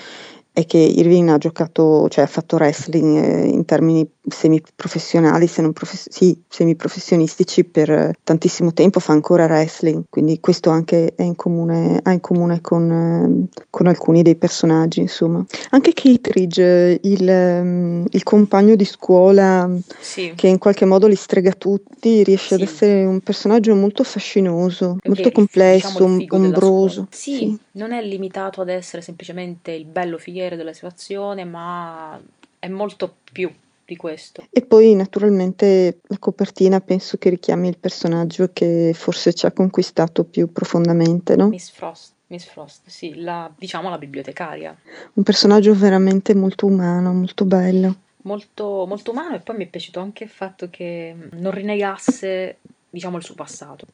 è 0.53 0.65
che 0.65 0.79
Irving 0.79 1.29
ha 1.29 1.37
giocato, 1.37 2.09
cioè 2.09 2.25
ha 2.25 2.29
fatto 2.29 2.57
wrestling 2.57 3.17
eh, 3.17 3.47
in 3.47 3.67
termini 3.67 4.09
semiprofessionali, 4.29 5.47
se 5.47 5.63
non 5.63 5.73
profes- 5.73 6.09
sì, 6.11 6.41
semiprofessionistici 6.49 7.65
per 7.65 8.13
tantissimo 8.23 8.73
tempo, 8.73 9.01
fa 9.01 9.13
ancora 9.13 9.45
wrestling, 9.47 10.05
quindi 10.09 10.41
questo 10.41 10.71
anche 10.71 11.15
è 11.15 11.23
in 11.23 11.37
comune, 11.37 12.01
ha 12.03 12.13
in 12.13 12.21
comune 12.21 12.61
con, 12.61 13.49
eh, 13.51 13.59
con 13.71 13.87
alcuni 13.87 14.23
dei 14.23 14.37
personaggi, 14.37 15.01
insomma. 15.01 15.45
Anche 15.71 15.93
Kittredge, 15.93 16.63
eh, 16.63 17.01
il, 17.03 17.29
ehm, 17.29 18.07
il 18.11 18.23
compagno 18.23 18.75
di 18.77 18.85
scuola 18.85 19.69
Sì, 20.01 20.33
che 20.35 20.49
in 20.49 20.59
qualche 20.59 20.85
modo 20.85 21.07
li 21.07 21.15
strega 21.15 21.53
tutti, 21.53 22.23
riesce 22.25 22.55
ad 22.55 22.61
Sì. 22.61 22.67
essere 22.67 23.05
un 23.05 23.21
personaggio 23.21 23.75
molto 23.75 24.03
fascinoso, 24.05 24.97
Che 25.01 25.09
molto 25.09 25.29
il- 25.29 25.35
complesso, 25.35 25.89
diciamo 25.99 26.27
ombroso. 26.31 27.07
Sì, 27.11 27.37
Sì. 27.37 27.59
non 27.73 27.93
è 27.93 28.03
limitato 28.03 28.61
ad 28.61 28.69
essere 28.69 29.03
semplicemente 29.03 29.71
il 29.73 29.85
bello 29.85 30.19
fighiere 30.19 30.57
della 30.57 30.73
situazione, 30.73 31.45
ma 31.45 32.19
è 32.59 32.69
molto 32.69 33.15
più 33.33 33.51
di 33.87 33.97
questo. 33.97 34.45
E 34.51 34.63
poi 34.63 34.95
naturalmente 34.95 36.01
la 36.03 36.19
copertina 36.19 36.81
penso 36.81 37.17
che 37.17 37.31
richiami 37.31 37.69
il 37.69 37.79
personaggio 37.79 38.51
che 38.53 38.93
forse 38.95 39.33
ci 39.33 39.47
ha 39.47 39.53
conquistato 39.53 40.25
più 40.25 40.53
profondamente, 40.53 41.37
no? 41.37 41.49
Miss 41.49 41.71
Frost, 41.71 42.13
Miss 42.27 42.45
Frost, 42.47 42.83
sì, 42.87 43.15
la, 43.15 43.51
diciamo 43.57 43.89
la 43.89 43.99
bibliotecaria. 43.99 44.77
Un 45.15 45.23
personaggio 45.23 45.73
veramente 45.75 46.35
molto 46.35 46.67
umano, 46.67 47.13
molto 47.13 47.45
bello. 47.45 47.95
Molto, 48.23 48.85
molto 48.89 49.13
umano 49.13 49.37
e 49.37 49.39
poi 49.39 49.57
mi 49.57 49.65
è 49.67 49.69
piaciuto 49.69 50.01
anche 50.01 50.25
il 50.25 50.31
fatto 50.31 50.69
che 50.69 51.15
non 51.35 51.53
rinnegasse, 51.53 52.57
diciamo, 52.91 53.19
il 53.19 53.23
suo 53.23 53.37
passato. 53.37 53.87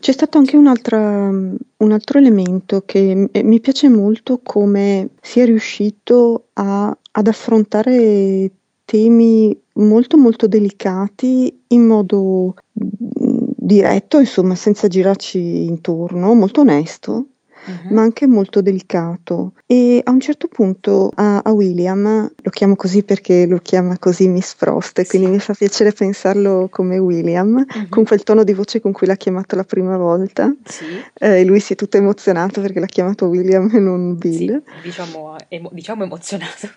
C'è 0.00 0.12
stato 0.12 0.38
anche 0.38 0.56
un'altra, 0.56 0.98
un 1.28 1.92
altro 1.92 2.18
elemento 2.18 2.82
che 2.86 3.28
mi 3.30 3.60
piace 3.60 3.90
molto 3.90 4.40
come 4.42 5.10
sia 5.20 5.44
riuscito 5.44 6.46
a- 6.54 6.96
ad 7.16 7.26
affrontare 7.26 8.50
temi 8.84 9.58
molto 9.74 10.16
molto 10.16 10.46
delicati 10.46 11.62
in 11.68 11.82
modo 11.86 12.54
mm, 12.54 13.38
diretto, 13.56 14.18
insomma, 14.18 14.54
senza 14.54 14.88
girarci 14.88 15.64
intorno, 15.64 16.34
molto 16.34 16.60
onesto, 16.60 17.26
Mhm. 17.66 17.94
ma 17.94 18.02
anche 18.02 18.26
molto 18.26 18.60
delicato. 18.60 19.52
E 19.66 20.00
a 20.04 20.10
un 20.10 20.20
certo 20.20 20.48
punto 20.48 21.10
a, 21.14 21.38
a 21.42 21.50
William, 21.52 22.30
lo 22.36 22.50
chiamo 22.50 22.76
così 22.76 23.02
perché 23.02 23.46
lo 23.46 23.58
chiama 23.58 23.98
così 23.98 24.28
Miss 24.28 24.54
Frost, 24.54 24.98
e 24.98 25.06
quindi 25.06 25.28
Sì. 25.28 25.32
mi 25.34 25.38
fa 25.40 25.54
piacere 25.54 25.92
pensarlo 25.92 26.68
come 26.70 26.98
William, 26.98 27.52
Mhm. 27.54 27.88
con 27.88 28.04
quel 28.04 28.22
tono 28.22 28.44
di 28.44 28.52
voce 28.52 28.80
con 28.80 28.92
cui 28.92 29.06
l'ha 29.06 29.16
chiamato 29.16 29.56
la 29.56 29.64
prima 29.64 29.96
volta. 29.96 30.52
Sì, 30.64 30.84
Eh, 31.18 31.40
e 31.40 31.44
lui 31.44 31.60
si 31.60 31.72
è 31.72 31.76
tutto 31.76 31.96
emozionato 31.96 32.60
perché 32.60 32.80
l'ha 32.80 32.86
chiamato 32.86 33.26
William 33.26 33.70
e 33.72 33.78
non 33.78 34.18
sì, 34.20 34.28
Bill. 34.28 34.62
diciamo, 34.82 35.36
emo- 35.48 35.70
diciamo 35.72 36.04
emozionato. 36.04 36.68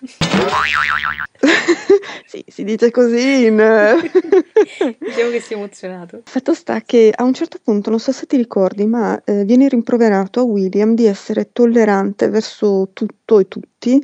sì, 2.26 2.44
si 2.46 2.64
dice 2.64 2.90
così 2.90 3.46
in... 3.46 3.56
Diciamo 4.98 5.30
che 5.30 5.40
si 5.40 5.54
è 5.54 5.56
emozionato. 5.56 6.22
Fatto 6.24 6.54
sta 6.54 6.80
che 6.82 7.12
a 7.14 7.22
un 7.24 7.34
certo 7.34 7.58
punto, 7.62 7.90
non 7.90 7.98
so 8.00 8.12
se 8.12 8.26
ti 8.26 8.36
ricordi, 8.36 8.86
ma 8.86 9.20
eh, 9.24 9.44
viene 9.44 9.68
rimproverato 9.68 10.40
a 10.40 10.44
William 10.44 10.77
di 10.94 11.06
essere 11.06 11.50
tollerante 11.52 12.28
verso 12.28 12.90
tutto 12.92 13.38
e 13.38 13.48
tutti, 13.48 14.02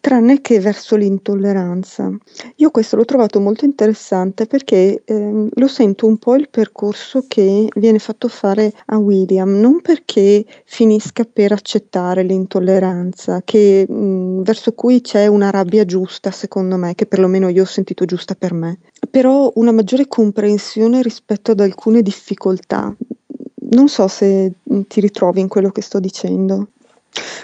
tranne 0.00 0.40
che 0.40 0.58
verso 0.60 0.96
l'intolleranza. 0.96 2.10
Io 2.56 2.70
questo 2.70 2.96
l'ho 2.96 3.04
trovato 3.04 3.40
molto 3.40 3.64
interessante 3.64 4.46
perché 4.46 5.02
ehm, 5.04 5.48
lo 5.52 5.68
sento 5.68 6.06
un 6.06 6.18
po' 6.18 6.34
il 6.34 6.48
percorso 6.48 7.24
che 7.28 7.68
viene 7.76 7.98
fatto 7.98 8.28
fare 8.28 8.72
a 8.86 8.98
William, 8.98 9.60
non 9.60 9.80
perché 9.80 10.44
finisca 10.64 11.24
per 11.24 11.52
accettare 11.52 12.22
l'intolleranza, 12.22 13.42
che, 13.44 13.86
mh, 13.88 14.42
verso 14.42 14.72
cui 14.72 15.00
c'è 15.00 15.26
una 15.26 15.50
rabbia 15.50 15.84
giusta, 15.84 16.30
secondo 16.30 16.76
me, 16.76 16.94
che 16.94 17.06
perlomeno 17.06 17.48
io 17.48 17.62
ho 17.62 17.66
sentito 17.66 18.04
giusta 18.04 18.34
per 18.34 18.52
me, 18.52 18.78
però 19.10 19.52
una 19.54 19.72
maggiore 19.72 20.08
comprensione 20.08 21.02
rispetto 21.02 21.52
ad 21.52 21.60
alcune 21.60 22.02
difficoltà. 22.02 22.94
Non 23.72 23.88
so 23.88 24.06
se 24.08 24.52
mh, 24.62 24.80
ti 24.88 25.00
ritrovi 25.00 25.40
in 25.40 25.48
quello 25.48 25.70
che 25.70 25.82
sto 25.82 25.98
dicendo. 25.98 26.68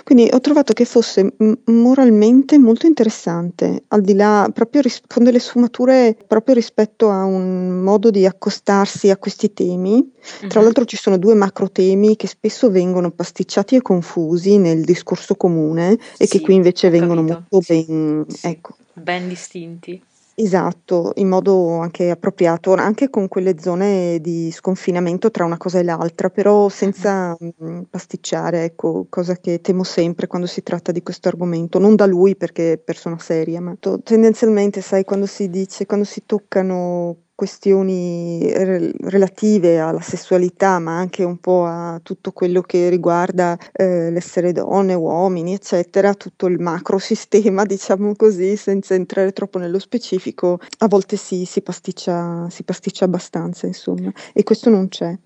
Quindi 0.02 0.28
ho 0.32 0.40
trovato 0.40 0.72
che 0.72 0.86
fosse 0.86 1.34
moralmente 1.66 2.56
molto 2.58 2.86
interessante, 2.86 3.82
al 3.88 4.00
di 4.00 4.14
là, 4.14 4.48
proprio 4.52 4.80
ris- 4.80 5.02
con 5.06 5.24
delle 5.24 5.38
sfumature 5.38 6.16
proprio 6.26 6.54
rispetto 6.54 7.10
a 7.10 7.24
un 7.24 7.80
modo 7.82 8.10
di 8.10 8.24
accostarsi 8.24 9.10
a 9.10 9.18
questi 9.18 9.52
temi. 9.52 10.10
Tra 10.48 10.60
Mhm. 10.60 10.64
l'altro 10.64 10.84
ci 10.86 10.96
sono 10.96 11.18
due 11.18 11.34
macro 11.34 11.70
temi 11.70 12.16
che 12.16 12.26
spesso 12.26 12.70
vengono 12.70 13.10
pasticciati 13.10 13.76
e 13.76 13.82
confusi 13.82 14.56
nel 14.56 14.84
discorso 14.84 15.34
comune 15.34 15.92
e 15.92 16.26
che 16.26 16.26
Sì, 16.26 16.40
qui 16.40 16.54
invece 16.54 16.88
vengono 16.88 17.22
molto 17.22 17.60
ben, 17.66 18.24
sì, 18.26 18.46
ecco, 18.46 18.76
ben 18.94 19.28
distinti. 19.28 20.02
Esatto, 20.40 21.10
in 21.16 21.26
modo 21.28 21.78
anche 21.80 22.10
appropriato, 22.10 22.72
anche 22.74 23.10
con 23.10 23.26
quelle 23.26 23.58
zone 23.58 24.20
di 24.20 24.52
sconfinamento 24.52 25.32
tra 25.32 25.44
una 25.44 25.56
cosa 25.56 25.80
e 25.80 25.82
l'altra, 25.82 26.30
però 26.30 26.68
senza 26.68 27.36
mh, 27.36 27.80
pasticciare, 27.90 28.62
ecco, 28.62 29.06
cosa 29.08 29.34
che 29.36 29.60
temo 29.60 29.82
sempre 29.82 30.28
quando 30.28 30.46
si 30.46 30.62
tratta 30.62 30.92
di 30.92 31.02
questo 31.02 31.26
argomento, 31.26 31.80
non 31.80 31.96
da 31.96 32.06
lui 32.06 32.36
perché 32.36 32.74
è 32.74 32.78
persona 32.78 33.18
seria, 33.18 33.60
ma 33.60 33.74
to- 33.80 34.00
tendenzialmente, 34.00 34.80
sai, 34.80 35.02
quando 35.02 35.26
si 35.26 35.48
dice, 35.50 35.86
quando 35.86 36.04
si 36.04 36.22
toccano 36.24 37.16
questioni 37.38 38.52
rel- 38.52 38.92
relative 38.98 39.78
alla 39.78 40.00
sessualità, 40.00 40.80
ma 40.80 40.96
anche 40.98 41.22
un 41.22 41.36
po' 41.38 41.66
a 41.66 42.00
tutto 42.02 42.32
quello 42.32 42.62
che 42.62 42.88
riguarda 42.88 43.56
eh, 43.70 44.10
l'essere 44.10 44.50
donne, 44.50 44.94
uomini, 44.94 45.54
eccetera, 45.54 46.14
tutto 46.14 46.46
il 46.48 46.58
macro 46.58 46.98
sistema, 46.98 47.62
diciamo 47.64 48.16
così, 48.16 48.56
senza 48.56 48.94
entrare 48.94 49.30
troppo 49.30 49.58
nello 49.60 49.78
specifico, 49.78 50.58
a 50.78 50.88
volte 50.88 51.14
si, 51.14 51.44
si 51.44 51.62
pasticcia, 51.62 52.50
si 52.50 52.64
pasticcia 52.64 53.04
abbastanza, 53.04 53.68
insomma, 53.68 54.12
e 54.32 54.42
questo 54.42 54.68
non 54.68 54.88
c'è. 54.88 55.16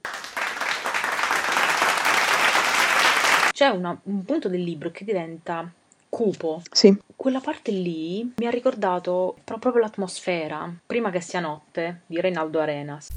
C'è 3.52 3.68
una- 3.68 3.98
un 4.02 4.22
punto 4.24 4.50
del 4.50 4.62
libro 4.62 4.90
che 4.90 5.06
diventa 5.06 5.66
cupo. 6.14 6.60
Sì, 6.70 6.94
Quella 7.16 7.40
parte 7.40 7.70
lì 7.70 8.34
mi 8.36 8.46
ha 8.46 8.50
ricordato 8.50 9.36
pro- 9.44 9.58
proprio 9.58 9.82
l'atmosfera, 9.82 10.70
prima 10.84 11.10
che 11.10 11.22
sia 11.22 11.40
notte, 11.40 12.02
di 12.06 12.20
Reinaldo 12.20 12.60
Arenas. 12.60 13.08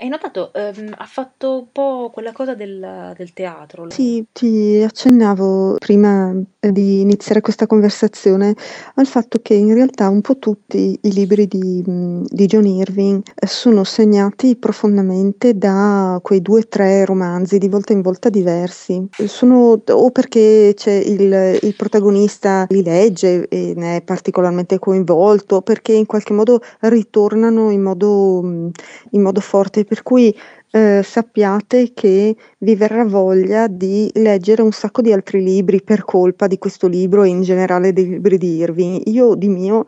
Hai 0.00 0.08
notato, 0.08 0.52
ehm, 0.52 0.94
ha 0.96 1.06
fatto 1.06 1.58
un 1.58 1.72
po' 1.72 2.10
quella 2.12 2.30
cosa 2.30 2.54
del, 2.54 3.14
del 3.16 3.32
teatro. 3.32 3.90
Sì, 3.90 4.24
ti 4.30 4.80
accennavo 4.80 5.74
prima 5.78 6.32
eh, 6.60 6.70
di 6.70 7.00
iniziare 7.00 7.40
questa 7.40 7.66
conversazione 7.66 8.54
al 8.94 9.06
fatto 9.08 9.40
che 9.42 9.54
in 9.54 9.74
realtà 9.74 10.08
un 10.08 10.20
po' 10.20 10.38
tutti 10.38 10.96
i 11.02 11.12
libri 11.12 11.48
di, 11.48 11.82
di 11.84 12.46
John 12.46 12.66
Irving 12.66 13.22
eh, 13.34 13.46
sono 13.48 13.82
segnati 13.82 14.54
profondamente 14.54 15.58
da 15.58 16.20
quei 16.22 16.42
due 16.42 16.60
o 16.60 16.68
tre 16.68 17.04
romanzi 17.04 17.58
di 17.58 17.68
volta 17.68 17.92
in 17.92 18.00
volta 18.00 18.28
diversi. 18.28 19.04
Sono 19.26 19.82
o 19.84 20.10
perché 20.12 20.76
il, 20.86 21.58
il 21.60 21.74
protagonista 21.76 22.66
li 22.68 22.84
legge 22.84 23.48
e 23.48 23.72
ne 23.74 23.96
è 23.96 24.02
particolarmente 24.02 24.78
coinvolto, 24.78 25.56
o 25.56 25.62
perché 25.62 25.90
in 25.90 26.06
qualche 26.06 26.34
modo 26.34 26.60
ritornano 26.82 27.70
in 27.70 27.82
modo, 27.82 28.70
in 29.10 29.22
modo 29.22 29.40
forte, 29.40 29.86
per 29.88 30.02
cui 30.02 30.34
eh, 30.70 31.00
sappiate 31.02 31.92
che 31.94 32.36
vi 32.58 32.74
verrà 32.76 33.04
voglia 33.04 33.66
di 33.66 34.10
leggere 34.14 34.62
un 34.62 34.72
sacco 34.72 35.00
di 35.00 35.12
altri 35.12 35.42
libri 35.42 35.82
per 35.82 36.04
colpa 36.04 36.46
di 36.46 36.58
questo 36.58 36.86
libro 36.86 37.22
e 37.22 37.28
in 37.28 37.42
generale 37.42 37.92
dei 37.92 38.06
libri 38.06 38.38
di 38.38 38.56
Irving. 38.56 39.02
Io 39.06 39.34
di 39.34 39.48
mio 39.48 39.86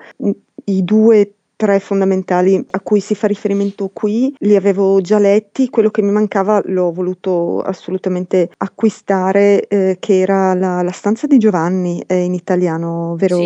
i 0.64 0.84
due 0.84 1.34
tre 1.60 1.78
fondamentali 1.78 2.64
a 2.70 2.80
cui 2.80 3.00
si 3.00 3.14
fa 3.14 3.26
riferimento 3.26 3.90
qui, 3.92 4.34
li 4.38 4.56
avevo 4.56 5.02
già 5.02 5.18
letti, 5.18 5.68
quello 5.68 5.90
che 5.90 6.00
mi 6.00 6.10
mancava 6.10 6.62
l'ho 6.64 6.90
voluto 6.90 7.60
assolutamente 7.60 8.48
acquistare, 8.56 9.66
eh, 9.66 9.98
che 10.00 10.20
era 10.20 10.54
la, 10.54 10.80
la, 10.80 10.90
stanza 10.90 11.26
di 11.26 11.36
Giovanni, 11.36 12.02
è 12.06 12.14
in 12.14 12.32
italiano, 12.32 13.14
vero? 13.18 13.36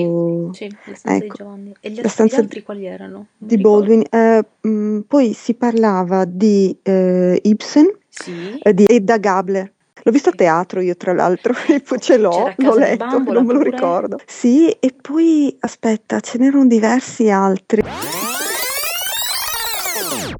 Sì, 0.52 0.68
sì 0.68 0.76
la 0.84 0.94
stanza 0.94 1.24
ecco. 1.24 1.24
di 1.24 1.42
Giovanni. 1.42 1.74
E 1.80 1.90
gli, 1.90 2.00
la 2.00 2.08
stanza 2.08 2.36
gli 2.36 2.40
altri 2.42 2.62
quali 2.62 2.86
erano? 2.86 3.26
Di 3.36 3.58
Baldwin. 3.58 4.04
Eh, 4.08 4.44
mh, 4.60 4.68
mm, 4.68 5.00
poi 5.08 5.32
si 5.32 5.54
parlava 5.54 6.24
di 6.24 6.78
eh, 6.84 7.36
Ibsen, 7.42 7.98
sì. 8.08 8.60
Eh, 8.62 8.72
di 8.72 8.84
Edda 8.86 9.18
Gabler. 9.18 9.72
L'ho 10.06 10.12
visto 10.12 10.28
a 10.28 10.32
teatro 10.32 10.82
io 10.82 10.94
tra 10.96 11.14
l'altro, 11.14 11.54
ce 11.98 12.18
l'ho, 12.18 12.52
l'ho 12.56 12.74
letto, 12.74 13.06
Bambola, 13.06 13.38
non 13.38 13.46
me 13.46 13.52
lo 13.54 13.58
pure. 13.60 13.70
ricordo. 13.70 14.18
Sì, 14.26 14.68
e 14.68 14.94
poi 15.00 15.56
aspetta, 15.60 16.20
ce 16.20 16.36
n'erano 16.36 16.66
diversi 16.66 17.30
altri. 17.30 17.82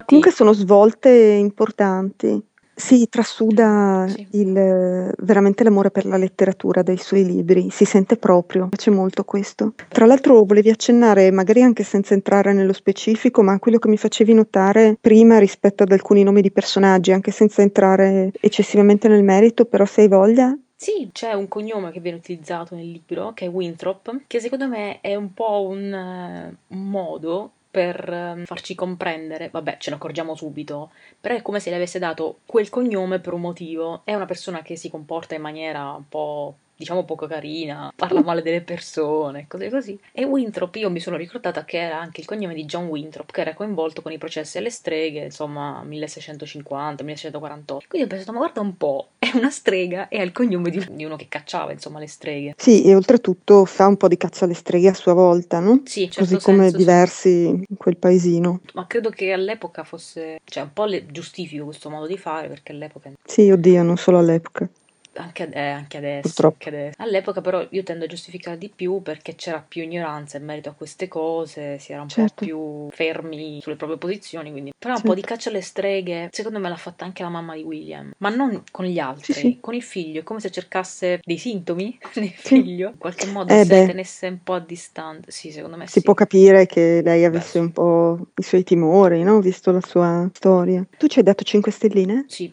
Comunque 0.05 0.33
sono 0.33 0.53
svolte 0.53 1.09
importanti. 1.09 2.39
Sì, 2.77 3.09
trasuda 3.09 4.07
Sì. 4.09 4.27
il 4.33 5.13
veramente 5.19 5.63
l'amore 5.65 5.91
per 5.91 6.07
la 6.07 6.17
letteratura 6.17 6.83
dai 6.83 6.97
suoi 6.97 7.25
libri, 7.25 7.71
si 7.71 7.85
sente 7.85 8.17
proprio, 8.17 8.69
piace 8.69 8.91
molto 8.91 9.25
questo. 9.25 9.75
Tra 9.89 10.07
l'altro 10.07 10.43
volevi 10.45 10.71
accennare, 10.71 11.31
magari 11.31 11.63
anche 11.63 11.85
senza 11.85 12.15
entrare 12.15 12.53
nello 12.53 12.73
specifico, 12.73 13.43
ma 13.43 13.59
quello 13.59 13.79
che 13.79 13.89
mi 13.89 13.97
facevi 13.97 14.35
notare 14.35 14.97
prima 15.01 15.39
rispetto 15.39 15.85
ad 15.85 15.93
alcuni 15.93 16.23
nomi 16.25 16.43
di 16.43 16.51
personaggi, 16.51 17.13
anche 17.13 17.31
senza 17.31 17.63
entrare 17.63 18.33
eccessivamente 18.41 19.07
nel 19.09 19.23
merito, 19.23 19.65
però 19.67 19.85
se 19.85 20.03
hai 20.03 20.09
voglia. 20.09 20.57
Sì, 20.77 21.09
c'è 21.13 21.33
un 21.33 21.49
cognome 21.49 21.93
che 21.93 22.01
viene 22.01 22.19
utilizzato 22.19 22.75
nel 22.75 22.91
libro, 22.91 23.33
che 23.35 23.47
è 23.47 23.49
Winthrop, 23.49 24.23
che 24.27 24.41
secondo 24.41 24.67
me 24.69 25.01
è 25.01 25.15
un 25.15 25.33
po' 25.33 25.63
un, 25.69 25.93
eh, 25.93 26.57
un 26.69 26.83
modo 26.91 27.53
per 27.75 28.09
ehm, 28.09 28.45
farci 28.45 28.77
comprendere, 28.77 29.49
vabbè 29.51 29.79
ce 29.79 29.91
ne 29.91 29.97
accorgiamo 29.97 30.37
subito, 30.37 30.93
però 31.21 31.35
è 31.35 31.43
come 31.43 31.59
se 31.59 31.71
le 31.71 31.77
avesse 31.77 31.99
dato 31.99 32.39
quel 32.47 32.69
cognome 32.69 33.19
per 33.19 33.33
un 33.33 33.41
motivo, 33.41 34.03
è 34.05 34.15
una 34.15 34.27
persona 34.27 34.63
che 34.63 34.77
si 34.77 34.89
comporta 34.89 35.35
in 35.35 35.41
maniera 35.43 35.91
un 35.91 36.09
po' 36.09 36.55
diciamo 36.77 37.05
poco 37.05 37.27
carina, 37.27 37.93
parla 37.95 38.23
male 38.23 38.43
delle 38.43 38.63
persone, 38.63 39.47
cose 39.49 39.71
così. 39.71 39.99
E 40.13 40.25
Winthrop, 40.25 40.75
io 40.77 40.91
mi 40.91 41.01
sono 41.01 41.17
ricordata 41.17 41.65
che 41.65 41.79
era 41.79 41.99
anche 41.99 42.21
il 42.21 42.27
cognome 42.27 42.55
di 42.55 42.65
John 42.65 42.87
Winthrop, 42.87 43.31
che 43.31 43.41
era 43.41 43.55
coinvolto 43.55 44.03
con 44.03 44.13
i 44.13 44.19
processi 44.19 44.59
alle 44.59 44.71
streghe, 44.71 45.25
insomma, 45.25 45.85
1650-1648. 45.85 47.79
Quindi 47.89 48.03
ho 48.03 48.07
pensato, 48.07 48.33
ma 48.33 48.39
guarda 48.39 48.61
un 48.61 48.77
po', 48.77 49.09
è 49.19 49.31
una 49.35 49.51
strega 49.51 50.09
e 50.09 50.19
ha 50.19 50.23
il 50.23 50.33
cognome 50.33 50.71
di, 50.71 50.87
di, 50.91 51.05
uno 51.05 51.17
che 51.17 51.29
cacciava, 51.29 51.73
insomma, 51.73 51.99
le 51.99 52.09
streghe. 52.09 52.55
Sì, 52.57 52.85
e 52.85 52.95
oltretutto 52.95 53.65
fa 53.65 53.87
un 53.87 53.97
po' 53.97 54.09
di 54.09 54.17
caccia 54.17 54.45
alle 54.45 54.55
streghe 54.55 54.89
a 54.89 54.95
sua 54.95 55.13
volta, 55.13 55.61
no? 55.61 55.83
Sì, 55.85 56.11
certo 56.11 56.21
Così 56.21 56.45
come 56.45 56.63
senso, 56.63 56.77
diversi 56.77 57.31
sì. 57.31 57.49
in 57.49 57.77
quel 57.77 57.97
paesino. 57.97 58.61
Ma 58.75 58.87
credo 58.87 59.11
che 59.11 59.33
all'epoca 59.33 59.85
fosse, 59.85 60.41
cioè 60.45 60.65
un 60.65 60.73
po' 60.73 60.85
le, 60.85 61.07
giustifico 61.07 61.65
questo 61.65 61.91
modo 61.91 62.07
di 62.07 62.19
fare, 62.19 62.49
perché 62.49 62.73
all'epoca... 62.73 63.13
Sì, 63.25 63.51
oddio, 63.51 63.83
non 63.83 63.97
solo 63.97 64.19
all'epoca. 64.19 64.69
Anche, 65.17 65.49
eh, 65.51 65.61
anche, 65.61 65.97
adesso, 65.97 66.47
anche, 66.47 66.69
adesso, 66.69 67.03
All'epoca 67.03 67.41
però 67.41 67.67
io 67.71 67.83
tendo 67.83 68.05
a 68.05 68.09
giustificare 68.09 68.59
di 68.59 68.71
più 68.75 69.01
perché 69.03 69.35
c'era 69.35 69.65
più 69.67 69.83
ignoranza 69.83 70.39
in 70.39 70.45
merito 70.45 70.69
a 70.69 70.73
queste 70.73 71.09
cose, 71.09 71.79
si 71.79 71.93
era 71.93 72.03
un 72.03 72.09
certo. 72.09 72.35
po' 72.37 72.45
più 72.45 72.89
fermi 72.91 73.61
sulle 73.61 73.77
proprie 73.77 73.99
posizioni, 73.99 74.51
quindi... 74.51 74.73
Però 74.77 74.95
certo. 74.95 75.09
un 75.09 75.15
po' 75.15 75.21
di 75.21 75.27
caccia 75.27 75.49
alle 75.51 75.61
streghe, 75.61 76.29
secondo 76.33 76.59
me 76.59 76.69
l'ha 76.69 76.77
fatta 76.77 77.05
anche 77.05 77.23
la 77.23 77.29
mamma 77.29 77.55
di 77.55 77.63
William, 77.63 78.13
ma 78.19 78.29
non 78.29 78.63
con 78.71 78.85
gli 78.85 78.99
altri, 78.99 79.33
sì, 79.33 79.41
sì. 79.41 79.59
con 79.61 79.75
il 79.75 79.83
figlio, 79.83 80.21
è 80.21 80.23
come 80.23 80.41
se 80.41 80.51
cercasse 80.51 81.21
dei 81.23 81.39
sintomi 81.39 81.99
nel 82.15 82.29
figlio, 82.31 82.91
in 82.91 82.99
qualche 82.99 83.27
modo 83.27 83.53
eh, 83.53 83.65
se 83.65 83.87
tenesse 83.87 84.27
un 84.27 84.43
po' 84.43 84.55
a 84.55 84.61
distanza. 84.61 85.31
Sì, 85.31 85.51
secondo 85.51 85.77
me 85.77 85.87
si 85.87 85.99
sì. 85.99 86.03
può 86.03 86.15
capire 86.15 86.67
che 86.67 87.01
lei 87.03 87.25
avesse 87.25 87.59
beh, 87.59 87.65
un 87.65 87.73
po' 87.73 88.27
i 88.37 88.43
suoi 88.43 88.65
timori, 88.65 89.23
no? 89.23 89.41
Visto 89.41 89.71
la 89.71 89.81
sua 89.81 90.29
storia. 90.33 90.85
Tu 90.99 91.07
ci 91.07 91.19
hai 91.19 91.25
dato 91.25 91.45
5 91.45 91.71
stelline? 91.71 92.25
Sì. 92.29 92.51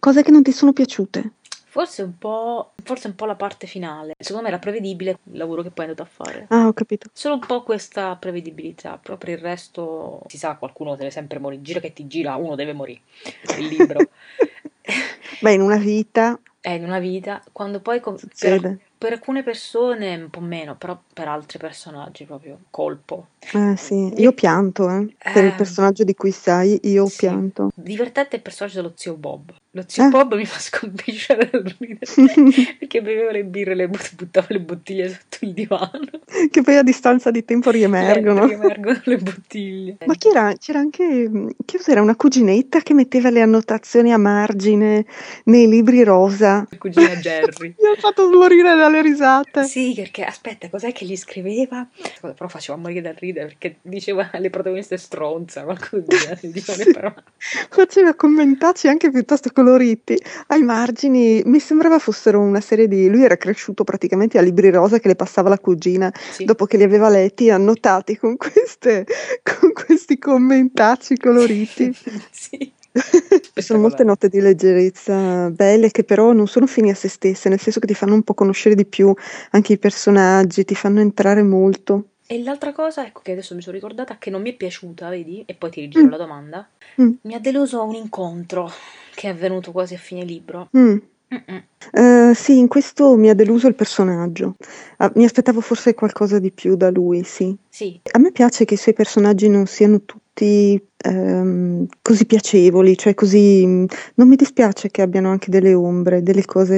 Cose 0.00 0.22
che 0.22 0.30
non 0.30 0.42
ti 0.42 0.50
sono 0.50 0.72
piaciute? 0.72 1.32
Forse 1.66 2.02
un 2.02 2.16
po', 2.16 2.72
forse 2.82 3.06
un 3.06 3.14
po' 3.14 3.26
la 3.26 3.34
parte 3.34 3.66
finale. 3.66 4.14
Secondo 4.18 4.42
me 4.42 4.48
era 4.48 4.58
prevedibile 4.58 5.18
il 5.30 5.36
lavoro 5.36 5.62
che 5.62 5.70
poi 5.70 5.84
è 5.84 5.88
andato 5.88 6.08
a 6.08 6.10
fare. 6.10 6.46
Ah, 6.48 6.66
ho 6.66 6.72
capito. 6.72 7.10
Solo 7.12 7.34
un 7.34 7.40
po' 7.40 7.62
questa 7.62 8.16
prevedibilità, 8.16 8.98
proprio 9.00 9.34
il 9.34 9.40
resto 9.40 10.22
si 10.26 10.38
sa, 10.38 10.56
qualcuno 10.56 10.96
deve 10.96 11.10
sempre 11.10 11.38
morire. 11.38 11.60
Gira 11.62 11.80
che 11.80 11.92
ti 11.92 12.06
gira, 12.06 12.34
uno 12.36 12.54
deve 12.54 12.72
morire. 12.72 13.02
Il 13.58 13.66
libro. 13.66 14.00
Beh, 15.40 15.52
in 15.52 15.60
una 15.60 15.76
vita. 15.76 16.40
È 16.58 16.70
in 16.70 16.84
una 16.84 16.98
vita, 16.98 17.42
quando 17.52 17.80
poi 17.80 18.00
com- 18.00 18.18
per, 18.38 18.78
per 19.00 19.14
alcune 19.14 19.42
persone 19.42 20.14
un 20.14 20.28
po' 20.28 20.40
meno, 20.40 20.76
però 20.76 21.00
per 21.14 21.26
altri 21.26 21.58
personaggi 21.58 22.26
proprio 22.26 22.58
colpo. 22.68 23.28
Eh 23.54 23.74
sì, 23.78 24.12
io 24.20 24.32
pianto, 24.32 24.90
eh. 24.90 25.14
Per 25.32 25.42
il 25.42 25.52
eh. 25.52 25.54
personaggio 25.56 26.04
di 26.04 26.14
cui 26.14 26.30
sai, 26.30 26.78
io 26.82 27.06
sì. 27.06 27.20
pianto. 27.20 27.70
Divertente 27.74 28.36
il 28.36 28.42
personaggio 28.42 28.82
dello 28.82 28.92
zio 28.94 29.14
Bob. 29.14 29.54
Lo 29.70 29.84
zio 29.86 30.04
eh. 30.04 30.08
Bob 30.08 30.34
mi 30.34 30.44
fa 30.44 30.58
scompisciare 30.58 31.48
dal 31.48 31.62
ridere 31.78 32.00
perché 32.78 33.00
beveva 33.00 33.30
le 33.30 33.44
birre 33.44 33.70
e 33.70 33.74
le 33.76 33.88
but- 33.88 34.16
buttava 34.16 34.48
le 34.50 34.60
bottiglie 34.60 35.08
sotto 35.08 35.44
il 35.46 35.54
divano. 35.54 36.08
Che 36.50 36.62
poi 36.62 36.76
a 36.76 36.82
distanza 36.82 37.30
di 37.30 37.44
tempo 37.44 37.70
riemergono. 37.70 38.46
riemergono 38.46 39.00
le 39.04 39.16
bottiglie. 39.18 39.96
Ma 40.04 40.14
c'era, 40.14 40.52
c'era 40.58 40.80
anche, 40.80 41.30
che 41.64 41.76
cos'era, 41.76 42.02
una 42.02 42.16
cuginetta 42.16 42.80
che 42.80 42.94
metteva 42.94 43.30
le 43.30 43.40
annotazioni 43.40 44.12
a 44.12 44.18
margine 44.18 45.06
nei 45.44 45.68
libri 45.68 46.02
rosa. 46.02 46.66
La 46.68 46.78
cugina 46.78 47.14
Jerry. 47.16 47.74
mi 47.80 47.88
ha 47.88 48.00
fatto 48.00 48.28
morire 48.30 48.74
dalle 48.90 49.02
risate. 49.02 49.64
Sì, 49.64 49.92
perché 49.94 50.24
aspetta, 50.24 50.68
cos'è 50.68 50.92
che 50.92 51.06
gli 51.06 51.16
scriveva? 51.16 51.86
Però 52.20 52.48
faceva 52.48 52.76
morire 52.76 53.00
dal 53.00 53.14
ridere 53.14 53.46
perché 53.46 53.76
diceva 53.82 54.30
alle 54.32 54.50
protagoniste 54.50 54.96
stronza, 54.96 55.62
qualcosa 55.62 56.36
di 56.40 56.52
genere. 56.52 57.14
Faceva 57.70 58.14
commentacci 58.14 58.88
anche 58.88 59.10
piuttosto 59.10 59.50
coloriti 59.52 60.20
ai 60.48 60.62
margini. 60.62 61.42
Mi 61.44 61.60
sembrava 61.60 61.98
fossero 61.98 62.40
una 62.40 62.60
serie 62.60 62.88
di. 62.88 63.08
Lui 63.08 63.24
era 63.24 63.36
cresciuto 63.36 63.84
praticamente 63.84 64.38
a 64.38 64.42
libri 64.42 64.70
rosa 64.70 64.98
che 64.98 65.08
le 65.08 65.16
passava 65.16 65.48
la 65.48 65.58
cugina 65.58 66.12
sì. 66.30 66.44
dopo 66.44 66.66
che 66.66 66.76
li 66.76 66.82
aveva 66.82 67.08
letti, 67.08 67.50
annotati 67.50 68.16
con, 68.16 68.36
queste, 68.36 69.06
con 69.42 69.72
questi 69.72 70.18
commentacci 70.18 71.16
coloriti. 71.16 71.96
sì. 72.30 72.72
sono 73.54 73.78
molte 73.78 74.04
note 74.04 74.28
di 74.28 74.40
leggerezza 74.40 75.50
belle 75.50 75.90
che 75.90 76.04
però 76.04 76.32
non 76.32 76.46
sono 76.46 76.66
fini 76.66 76.90
a 76.90 76.94
se 76.94 77.08
stesse, 77.08 77.48
nel 77.48 77.60
senso 77.60 77.80
che 77.80 77.86
ti 77.86 77.94
fanno 77.94 78.14
un 78.14 78.22
po' 78.22 78.34
conoscere 78.34 78.74
di 78.74 78.86
più 78.86 79.12
anche 79.50 79.74
i 79.74 79.78
personaggi, 79.78 80.64
ti 80.64 80.74
fanno 80.74 81.00
entrare 81.00 81.42
molto. 81.42 82.06
E 82.26 82.42
l'altra 82.42 82.72
cosa, 82.72 83.04
ecco 83.04 83.22
che 83.22 83.32
adesso 83.32 83.56
mi 83.56 83.60
sono 83.60 83.74
ricordata, 83.74 84.16
che 84.16 84.30
non 84.30 84.40
mi 84.40 84.52
è 84.52 84.56
piaciuta, 84.56 85.08
vedi? 85.08 85.42
E 85.46 85.54
poi 85.54 85.70
ti 85.70 85.80
rigiro 85.80 86.06
mm. 86.06 86.10
la 86.10 86.16
domanda. 86.16 86.68
Mm. 87.00 87.10
Mi 87.22 87.34
ha 87.34 87.40
deluso 87.40 87.82
un 87.82 87.94
incontro 87.94 88.70
che 89.14 89.26
è 89.26 89.30
avvenuto 89.30 89.72
quasi 89.72 89.94
a 89.94 89.98
fine 89.98 90.22
libro. 90.24 90.68
Mm. 90.76 90.98
Uh, 91.92 92.34
sì, 92.34 92.58
in 92.58 92.68
questo 92.68 93.16
mi 93.16 93.30
ha 93.30 93.34
deluso 93.34 93.66
il 93.66 93.74
personaggio. 93.74 94.56
Uh, 94.98 95.10
mi 95.14 95.24
aspettavo 95.24 95.60
forse 95.60 95.94
qualcosa 95.94 96.38
di 96.38 96.52
più 96.52 96.76
da 96.76 96.90
lui, 96.90 97.24
sì. 97.24 97.56
Sì. 97.68 98.00
A 98.12 98.18
me 98.18 98.30
piace 98.30 98.64
che 98.64 98.74
i 98.74 98.76
suoi 98.76 98.94
personaggi 98.94 99.48
non 99.48 99.66
siano 99.66 100.00
tutti 100.02 100.29
um, 101.04 101.86
così 102.02 102.26
piacevoli, 102.26 102.96
cioè 102.96 103.14
così... 103.14 103.64
Non 103.64 104.28
mi 104.28 104.36
dispiace 104.36 104.90
che 104.90 105.02
abbiano 105.02 105.30
anche 105.30 105.50
delle 105.50 105.74
ombre, 105.74 106.22
delle 106.22 106.44
cose 106.44 106.76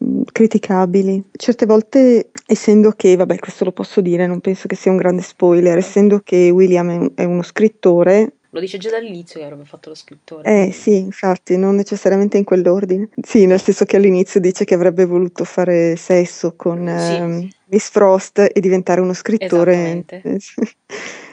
um, 0.00 0.24
criticabili. 0.30 1.22
Certe 1.32 1.66
volte, 1.66 2.30
essendo 2.46 2.92
che, 2.92 3.16
vabbè, 3.16 3.38
questo 3.38 3.64
lo 3.64 3.72
posso 3.72 4.00
dire, 4.00 4.26
non 4.26 4.40
penso 4.40 4.68
che 4.68 4.76
sia 4.76 4.90
un 4.90 4.96
grande 4.96 5.22
spoiler, 5.22 5.78
essendo 5.78 6.20
che 6.24 6.50
William 6.50 7.12
è, 7.14 7.22
è 7.22 7.24
uno 7.24 7.42
scrittore, 7.42 8.34
lo 8.52 8.58
dice 8.58 8.78
già 8.78 8.90
dall'inizio 8.90 9.38
che 9.38 9.46
avrebbe 9.46 9.64
fatto 9.64 9.90
lo 9.90 9.94
scrittore. 9.94 10.66
Eh 10.66 10.72
sì, 10.72 10.96
infatti, 10.96 11.56
non 11.56 11.76
necessariamente 11.76 12.36
in 12.36 12.42
quell'ordine. 12.42 13.08
Sì, 13.22 13.46
nel 13.46 13.60
senso 13.60 13.84
che 13.84 13.94
all'inizio 13.94 14.40
dice 14.40 14.64
che 14.64 14.74
avrebbe 14.74 15.04
voluto 15.04 15.44
fare 15.44 15.94
sesso 15.94 16.54
con 16.56 16.78
sì. 16.98 17.20
um, 17.20 17.48
Miss 17.66 17.88
Frost 17.90 18.40
e 18.52 18.60
diventare 18.60 19.00
uno 19.00 19.12
scrittore. 19.12 20.04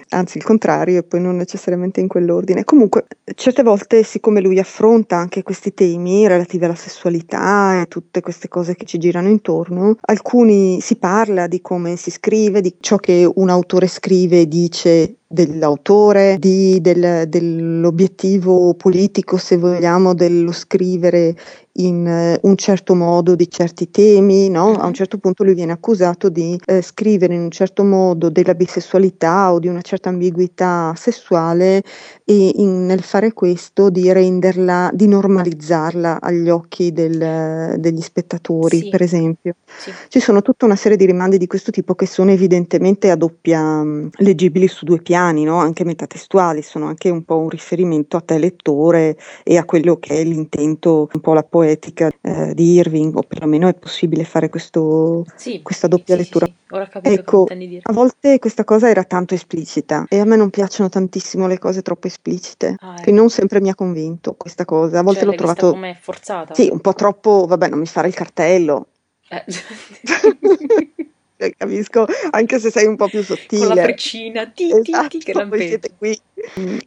Anzi, 0.09 0.37
il 0.37 0.43
contrario, 0.43 0.99
e 0.99 1.03
poi 1.03 1.19
non 1.19 1.35
necessariamente 1.35 1.99
in 1.99 2.07
quell'ordine. 2.07 2.63
Comunque, 2.63 3.07
certe 3.35 3.61
volte, 3.61 4.03
siccome 4.03 4.39
lui 4.39 4.57
affronta 4.57 5.17
anche 5.17 5.43
questi 5.43 5.73
temi 5.73 6.27
relativi 6.27 6.63
alla 6.63 6.75
sessualità 6.75 7.81
e 7.81 7.87
tutte 7.87 8.21
queste 8.21 8.47
cose 8.47 8.75
che 8.75 8.85
ci 8.85 8.97
girano 8.97 9.27
intorno, 9.27 9.97
alcuni 10.01 10.79
si 10.79 10.95
parla 10.95 11.47
di 11.47 11.61
come 11.61 11.97
si 11.97 12.09
scrive, 12.11 12.61
di 12.61 12.75
ciò 12.79 12.95
che 12.97 13.29
un 13.35 13.49
autore 13.49 13.87
scrive 13.87 14.41
e 14.41 14.47
dice 14.47 15.17
dell'autore, 15.27 16.37
di, 16.39 16.79
del, 16.81 17.27
dell'obiettivo 17.27 18.73
politico, 18.75 19.37
se 19.37 19.57
vogliamo, 19.57 20.13
dello 20.13 20.51
scrivere 20.51 21.35
in 21.79 22.07
eh, 22.07 22.39
un 22.41 22.55
certo 22.55 22.95
modo 22.95 23.35
di 23.35 23.49
certi 23.49 23.89
temi, 23.91 24.49
no? 24.49 24.73
A 24.73 24.85
un 24.87 24.93
certo 24.93 25.17
punto 25.19 25.43
lui 25.43 25.53
viene 25.53 25.73
accusato 25.73 26.29
di 26.29 26.59
eh, 26.65 26.81
scrivere 26.81 27.35
in 27.35 27.41
un 27.41 27.51
certo 27.51 27.83
modo 27.83 28.29
della 28.29 28.55
bisessualità 28.55 29.51
o 29.53 29.59
di 29.59 29.67
una 29.67 29.81
certa 29.81 30.09
ambiguità 30.09 30.93
sessuale 30.95 31.83
e 32.23 32.51
in, 32.55 32.85
nel 32.85 33.01
fare 33.01 33.33
questo 33.33 33.89
di 33.89 34.11
renderla, 34.11 34.89
di 34.93 35.07
normalizzarla 35.07 36.19
agli 36.21 36.49
occhi 36.49 36.91
del, 36.91 37.75
degli 37.77 38.01
spettatori, 38.01 38.79
Sì, 38.81 38.89
per 38.89 39.01
esempio. 39.01 39.55
sì, 39.77 39.91
Ci 40.07 40.19
sono 40.19 40.41
tutta 40.41 40.65
una 40.65 40.75
serie 40.75 40.97
di 40.97 41.05
rimandi 41.05 41.37
di 41.37 41.47
questo 41.47 41.71
tipo 41.71 41.93
che 41.95 42.05
sono 42.07 42.31
evidentemente 42.31 43.11
a 43.11 43.15
doppia 43.15 43.83
mh, 43.83 44.09
leggibili 44.17 44.67
su 44.67 44.85
due 44.85 45.01
piani, 45.01 45.15
no? 45.43 45.57
Anche 45.57 45.83
metatestuali, 45.83 46.61
sono 46.61 46.87
anche 46.87 47.09
un 47.09 47.23
po' 47.23 47.37
un 47.37 47.49
riferimento 47.49 48.17
a 48.17 48.21
te 48.21 48.37
lettore 48.37 49.17
e 49.43 49.57
a 49.57 49.65
quello 49.65 49.97
che 49.97 50.15
è 50.19 50.23
l'intento, 50.23 51.09
un 51.11 51.21
po' 51.21 51.33
la 51.33 51.43
poetica 51.43 52.09
eh, 52.21 52.53
di 52.53 52.73
Irving, 52.73 53.15
o 53.15 53.21
perlomeno 53.21 53.67
è 53.67 53.73
possibile 53.73 54.23
fare 54.23 54.49
questo, 54.49 55.25
sì, 55.35 55.61
questa 55.61 55.87
doppia 55.87 56.15
sì, 56.15 56.21
lettura. 56.21 56.45
sì, 56.45 56.53
ora 56.69 56.87
cosa 56.87 57.09
Ecco, 57.09 57.39
intendi 57.41 57.67
dire. 57.67 57.81
a 57.83 57.93
volte 57.93 58.39
questa 58.39 58.63
cosa 58.63 58.89
era 58.89 59.03
tanto 59.03 59.33
esplicita 59.33 60.05
e 60.07 60.19
a 60.19 60.25
me 60.25 60.35
non 60.35 60.49
piacciono 60.49 60.89
tantissimo 60.89 61.47
le 61.47 61.57
cose 61.57 61.81
troppo 61.81 62.07
esplicite, 62.07 62.75
Ah, 62.79 62.93
che 62.95 63.01
ecco. 63.09 63.11
non 63.11 63.29
sempre 63.29 63.59
mi 63.61 63.69
ha 63.69 63.75
convinto 63.75 64.33
questa 64.35 64.65
cosa. 64.65 64.99
A 64.99 65.03
volte 65.03 65.19
Cioè, 65.21 65.29
l'ho 65.29 65.35
trovato, 65.35 65.71
come 65.71 65.97
forzata? 65.99 66.53
sì, 66.53 66.69
un 66.71 66.79
po' 66.79 66.93
troppo, 66.93 67.45
vabbè, 67.47 67.69
non 67.69 67.79
mi 67.79 67.85
fare 67.85 68.07
il 68.07 68.13
cartello. 68.13 68.87
Eh. 69.29 69.43
Eh, 71.39 71.53
Capisco, 71.55 72.05
anche 72.31 72.59
se 72.59 72.71
sei 72.71 72.87
un 72.87 72.95
po' 72.95 73.07
più 73.07 73.23
Con 73.25 73.35
la 73.35 73.41
sottile. 73.41 73.83
freccina, 73.83 74.47
ti 74.47 74.73
ti 74.81 74.91
ti 75.07 75.19
che 75.19 75.31
Esatto, 75.31 75.49
voi 75.49 75.67
siete 75.67 75.91
qui. 75.97 76.19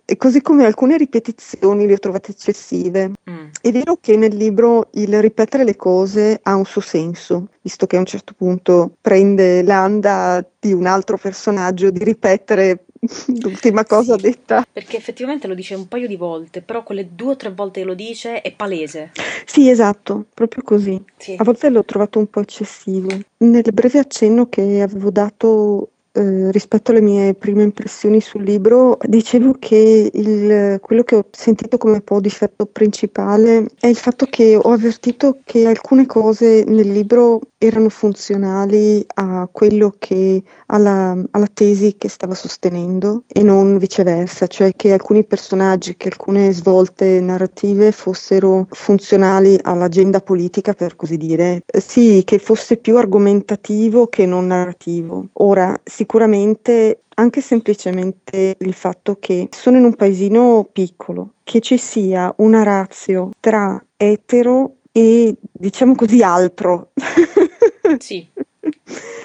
E 0.04 0.16
così 0.16 0.40
come 0.42 0.64
alcune 0.64 0.96
ripetizioni 0.96 1.86
le 1.86 1.94
ho 1.94 1.98
trovate 1.98 2.32
eccessive. 2.32 3.10
Mm, 3.30 3.46
È 3.60 3.70
vero 3.70 3.98
che 4.00 4.16
nel 4.16 4.34
libro 4.36 4.88
il 4.94 5.20
ripetere 5.20 5.64
le 5.64 5.76
cose 5.76 6.40
ha 6.42 6.54
un 6.56 6.64
suo 6.64 6.80
senso, 6.80 7.48
visto 7.62 7.86
che 7.86 7.96
a 7.96 8.00
un 8.00 8.06
certo 8.06 8.32
punto 8.36 8.92
prende 9.00 9.62
l'anda 9.62 10.44
di 10.58 10.72
un 10.72 10.86
altro 10.86 11.16
personaggio 11.16 11.90
di 11.90 12.02
ripetere 12.02 12.84
l'ultima 13.42 13.84
cosa 13.84 14.14
Sì, 14.16 14.22
detta. 14.22 14.66
perché 14.70 14.96
effettivamente 14.96 15.46
lo 15.46 15.54
dice 15.54 15.74
un 15.74 15.88
paio 15.88 16.06
di 16.06 16.16
volte, 16.16 16.60
però 16.62 16.82
quelle 16.82 17.08
due 17.14 17.32
o 17.32 17.36
tre 17.36 17.50
volte 17.50 17.80
che 17.80 17.86
lo 17.86 17.94
dice 17.94 18.42
è 18.42 18.52
palese. 18.52 19.12
Sì, 19.46 19.68
esatto, 19.70 20.26
proprio 20.34 20.62
così. 20.62 21.02
Sì. 21.16 21.34
A 21.38 21.44
volte 21.44 21.70
l'ho 21.70 21.84
trovato 21.84 22.18
un 22.18 22.28
po' 22.28 22.40
eccessivo. 22.40 23.08
Nel 23.38 23.64
breve 23.72 23.98
accenno 24.00 24.48
che 24.48 24.82
avevo 24.82 25.10
dato 25.10 25.90
eh, 26.12 26.50
rispetto 26.50 26.90
alle 26.90 27.00
mie 27.00 27.34
prime 27.34 27.62
impressioni 27.62 28.20
sul 28.20 28.42
libro, 28.42 28.98
dicevo 29.06 29.54
che 29.60 30.10
il- 30.12 30.78
quello 30.80 31.04
che 31.04 31.14
ho 31.14 31.26
sentito 31.30 31.78
come 31.78 32.00
po' 32.00 32.18
difetto 32.20 32.66
principale 32.66 33.66
è 33.78 33.86
il 33.86 33.96
fatto 33.96 34.26
che 34.26 34.56
ho 34.56 34.72
avvertito 34.72 35.38
che 35.44 35.66
alcune 35.66 36.06
cose 36.06 36.64
nel 36.66 36.90
libro 36.90 37.40
erano 37.62 37.90
funzionali 37.90 39.04
a 39.16 39.46
quello 39.52 39.94
che 39.98 40.42
alla, 40.66 41.14
alla 41.30 41.48
tesi 41.52 41.96
che 41.98 42.08
stava 42.08 42.34
sostenendo 42.34 43.24
e 43.26 43.42
non 43.42 43.76
viceversa, 43.76 44.46
cioè 44.46 44.72
che 44.74 44.94
alcuni 44.94 45.24
personaggi, 45.24 45.94
che 45.96 46.08
alcune 46.08 46.52
svolte 46.52 47.20
narrative 47.20 47.92
fossero 47.92 48.66
funzionali 48.70 49.58
all'agenda 49.60 50.22
politica, 50.22 50.72
per 50.72 50.96
così 50.96 51.18
dire. 51.18 51.62
Sì, 51.66 52.22
che 52.24 52.38
fosse 52.38 52.78
più 52.78 52.96
argomentativo 52.96 54.06
che 54.06 54.24
non 54.24 54.46
narrativo. 54.46 55.26
Ora, 55.34 55.78
sicuramente 55.84 57.02
anche 57.20 57.42
semplicemente 57.42 58.56
il 58.58 58.72
fatto 58.72 59.18
che 59.20 59.48
sono 59.50 59.76
in 59.76 59.84
un 59.84 59.94
paesino 59.94 60.66
piccolo, 60.72 61.34
che 61.44 61.60
ci 61.60 61.76
sia 61.76 62.32
una 62.38 62.62
ratio 62.62 63.30
tra 63.38 63.84
etero 63.98 64.76
e 64.92 65.34
diciamo 65.40 65.94
così 65.94 66.22
altro. 66.22 66.92
Sì. 67.98 68.24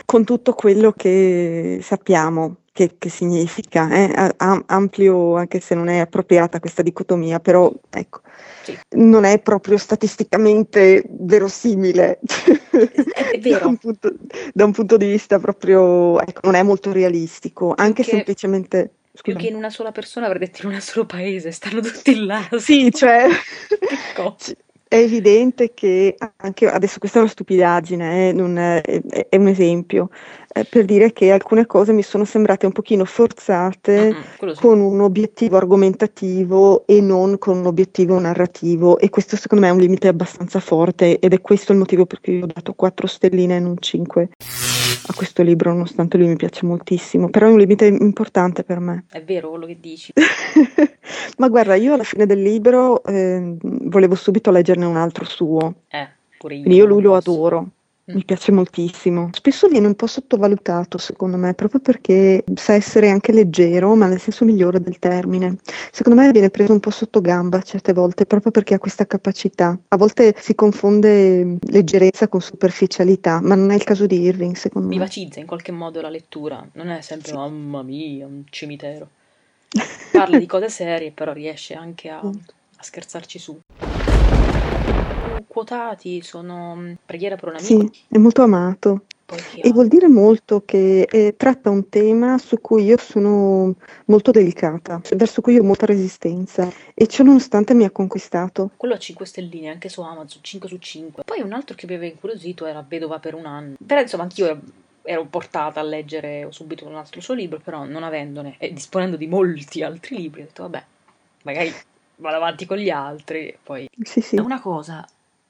Con 0.06 0.24
tutto 0.24 0.54
quello 0.54 0.92
che 0.92 1.80
sappiamo 1.84 2.58
che, 2.72 2.96
che 2.98 3.10
significa, 3.10 3.90
eh? 3.92 4.34
Amplio 4.38 5.36
anche 5.36 5.60
se 5.60 5.76
non 5.76 5.88
è 5.88 6.00
appropriata 6.00 6.60
questa 6.60 6.82
dicotomia, 6.82 7.40
però 7.40 7.72
ecco, 7.92 8.22
Sì. 8.64 8.76
non 8.96 9.24
è 9.24 9.40
proprio 9.40 9.78
statisticamente 9.78 11.04
verosimile. 11.08 12.20
È- 12.72 13.40
vero. 13.40 13.60
Da 13.60 13.68
un 13.68 13.78
punto, 13.78 14.14
da 14.52 14.66
un 14.66 14.72
punto 14.72 14.98
di 14.98 15.06
vista 15.06 15.38
proprio, 15.40 16.20
ecco, 16.22 16.40
non 16.44 16.56
è 16.56 16.64
molto 16.64 16.92
realistico, 16.92 17.74
anche 17.76 18.04
che- 18.04 18.10
semplicemente... 18.12 18.92
Più 19.22 19.32
Scusa. 19.32 19.38
che 19.38 19.48
in 19.48 19.56
una 19.56 19.70
sola 19.70 19.92
persona 19.92 20.26
avrei 20.26 20.40
detto 20.48 20.68
in 20.68 20.74
un 20.74 20.82
solo 20.82 21.06
paese, 21.06 21.52
stanno 21.52 21.80
tutti 21.82 22.26
là. 22.26 22.46
Sì, 22.58 22.92
cioè... 22.92 23.28
Cosa? 24.16 24.54
È 24.88 24.96
evidente 24.98 25.74
che 25.74 26.16
anche 26.38 26.68
adesso 26.70 27.00
questa 27.00 27.18
è 27.18 27.22
una 27.22 27.30
stupidaggine, 27.32 28.30
eh, 28.30 28.34
non 28.34 28.58
è, 28.58 28.82
è- 28.82 29.28
è 29.30 29.36
un 29.38 29.48
esempio, 29.48 30.10
eh, 30.58 30.64
per 30.64 30.86
dire 30.86 31.12
che 31.12 31.32
alcune 31.32 31.66
cose 31.66 31.92
mi 31.92 32.02
sono 32.02 32.24
sembrate 32.24 32.66
un 32.66 32.72
pochino 32.72 33.04
forzate 33.04 34.16
quello 34.38 34.56
sì. 34.56 34.62
con 34.62 34.80
un 34.80 35.02
obiettivo 35.02 35.58
argomentativo 35.58 36.86
e 36.88 37.02
non 37.02 37.38
con 37.38 37.58
un 37.58 37.66
obiettivo 37.66 38.18
narrativo 38.18 38.98
e 38.98 39.10
questo 39.10 39.36
secondo 39.36 39.66
me 39.66 39.70
è 39.70 39.74
un 39.74 39.82
limite 39.82 40.08
abbastanza 40.08 40.62
forte 40.62 41.20
ed 41.20 41.34
è 41.34 41.42
questo 41.42 41.74
il 41.74 41.78
motivo 41.78 42.06
per 42.06 42.22
cui 42.22 42.42
ho 42.42 42.46
dato 42.46 42.72
4 42.72 43.06
stelline 43.06 43.58
e 43.58 43.60
non 43.60 43.76
5 43.78 44.30
a 45.08 45.14
questo 45.14 45.44
libro, 45.44 45.72
nonostante 45.72 46.18
lui 46.18 46.28
mi 46.28 46.36
piace 46.36 46.66
moltissimo, 46.66 47.30
però 47.30 47.48
è 47.48 47.52
un 47.52 47.60
limite 47.60 47.86
importante 47.86 48.64
per 48.64 48.80
me. 48.80 49.06
È 49.12 49.22
vero 49.22 49.50
quello 49.50 49.66
che 49.68 49.78
dici. 49.80 50.14
Ma 51.38 51.48
guarda, 51.50 51.76
io 51.76 51.94
alla 51.94 52.04
fine 52.04 52.26
del 52.26 52.42
libro 52.42 53.04
eh, 53.04 53.56
volevo 53.62 54.16
subito 54.16 54.50
leggerne 54.52 54.86
un 54.86 54.98
altro 54.98 55.26
suo. 55.26 55.76
Eh, 55.90 56.08
pure 56.38 56.56
io. 56.56 56.62
Quindi 56.62 56.80
io 56.80 56.86
lui 56.86 57.02
lo 57.02 57.12
posso. 57.12 57.32
adoro. 57.32 57.70
Mi 58.08 58.24
piace 58.24 58.52
moltissimo. 58.52 59.30
Spesso 59.34 59.68
viene 59.68 59.88
un 59.88 59.96
po' 59.96 60.06
sottovalutato, 60.06 60.98
secondo 60.98 61.38
me, 61.38 61.54
proprio 61.56 61.80
perché 61.80 62.44
sa 62.54 62.74
essere 62.74 63.10
anche 63.10 63.32
leggero, 63.32 63.96
ma 63.96 64.06
nel 64.08 64.20
senso 64.20 64.46
migliore 64.46 64.80
del 64.80 65.00
termine. 65.00 65.58
Secondo 65.92 66.22
me 66.22 66.32
viene 66.32 66.50
preso 66.52 66.72
un 66.72 66.80
po' 66.80 66.92
sotto 66.92 67.20
gamba 67.20 67.62
certe 67.64 67.94
volte, 67.94 68.26
proprio 68.26 68.52
perché 68.52 68.76
ha 68.76 68.80
questa 68.80 69.08
capacità. 69.08 69.78
A 69.88 69.98
volte 69.98 70.36
si 70.38 70.54
confonde 70.54 71.58
leggerezza 71.68 72.28
con 72.28 72.42
superficialità, 72.42 73.42
ma 73.42 73.56
non 73.56 73.72
è 73.72 73.76
il 73.76 73.84
caso 73.84 74.06
di 74.06 74.22
Irving, 74.22 74.56
secondo 74.56 74.88
me. 74.88 74.94
Vivacizza 74.94 75.40
in 75.40 75.48
qualche 75.48 75.72
modo 75.72 76.00
la 76.02 76.10
lettura, 76.10 76.66
non 76.74 76.90
è 76.90 77.02
sempre 77.02 77.30
Sì. 77.30 77.36
mamma 77.36 77.82
mia, 77.82 78.28
un 78.28 78.44
cimitero. 78.50 79.10
Parla 80.12 80.38
di 80.38 80.46
cose 80.46 80.70
serie, 80.70 81.12
però 81.12 81.34
riesce 81.34 81.74
anche 81.74 82.10
a, 82.10 82.20
a 82.20 82.84
scherzarci 82.84 83.40
su. 83.40 83.60
Quotati 85.48 86.22
sono 86.22 86.76
mm, 86.76 86.94
Preghiera 87.06 87.36
per 87.36 87.50
un 87.50 87.56
amico, 87.56 87.68
Sì, 87.68 88.06
è 88.10 88.18
molto 88.18 88.42
amato. 88.42 89.02
E 89.56 89.72
vuol 89.72 89.88
dire 89.88 90.08
molto 90.08 90.62
che 90.64 91.02
eh, 91.02 91.34
tratta 91.36 91.72
un 91.72 91.90
tema 91.90 92.38
su 92.38 92.62
cui 92.62 92.84
io 92.84 92.98
sono 92.98 93.74
molto 94.06 94.30
delicata, 94.30 95.02
verso 95.16 95.42
cui 95.42 95.58
ho 95.58 95.64
molta 95.64 95.88
resistenza 95.88 96.72
e 96.94 97.08
ciò 97.08 97.24
nonostante 97.24 97.74
mi 97.74 97.86
ha 97.86 97.90
conquistato. 97.90 98.70
Quello 98.78 98.94
a 98.94 99.00
5 99.00 99.26
stelline, 99.26 99.70
anche 99.70 99.90
su 99.90 100.02
Amazon, 100.02 100.44
5 100.44 100.70
su 100.70 100.78
5. 100.78 101.24
Poi 101.24 101.42
un 101.42 101.54
altro 101.54 101.76
che 101.76 101.88
mi 101.88 101.96
aveva 101.96 102.12
incuriosito 102.14 102.68
era 102.68 102.86
Vedova 102.88 103.18
per 103.18 103.34
un 103.34 103.48
anno. 103.48 103.76
Però 103.84 104.00
insomma 104.00 104.24
anch'io 104.24 104.46
ero, 104.46 104.62
ero 105.02 105.26
portata 105.26 105.80
a 105.80 105.84
leggere 105.84 106.46
subito 106.52 106.86
un 106.86 106.96
altro 106.96 107.20
suo 107.20 107.34
libro, 107.34 107.60
però 107.60 107.84
non 107.84 108.04
avendone 108.04 108.58
e 108.60 108.72
disponendo 108.74 109.18
di 109.18 109.26
molti 109.26 109.82
altri 109.82 110.18
libri, 110.18 110.42
ho 110.42 110.46
detto 110.46 110.62
vabbè, 110.64 110.84
magari 111.44 111.74
vado 112.18 112.36
avanti 112.36 112.68
con 112.68 112.78
gli 112.78 112.92
altri. 112.92 113.58
Poi 113.62 113.90
Sì, 114.04 114.22
sì, 114.22 114.36
una 114.38 114.62
cosa, 114.62 115.04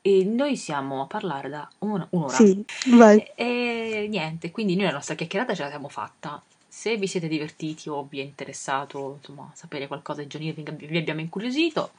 e 0.07 0.23
noi 0.23 0.55
siamo 0.55 1.01
a 1.01 1.07
parlare 1.07 1.49
da 1.49 1.67
un- 1.79 2.05
un'ora. 2.11 2.29
sì, 2.35 2.63
vai. 2.91 3.17
E, 3.33 4.03
e 4.03 4.07
niente, 4.07 4.51
quindi 4.51 4.75
noi 4.75 4.85
la 4.85 4.91
nostra 4.91 5.15
chiacchierata 5.15 5.55
ce 5.55 5.63
la 5.63 5.69
siamo 5.69 5.89
fatta. 5.89 6.39
Se 6.67 6.95
vi 6.97 7.07
siete 7.07 7.27
divertiti 7.27 7.89
o 7.89 8.05
vi 8.07 8.19
è 8.19 8.23
interessato, 8.23 9.15
insomma, 9.17 9.49
sapere 9.55 9.87
qualcosa 9.87 10.21
di 10.21 10.27
John 10.27 10.43
Irving, 10.43 10.75
vi 10.75 10.97
abbiamo 10.97 11.21
incuriosito, 11.21 11.91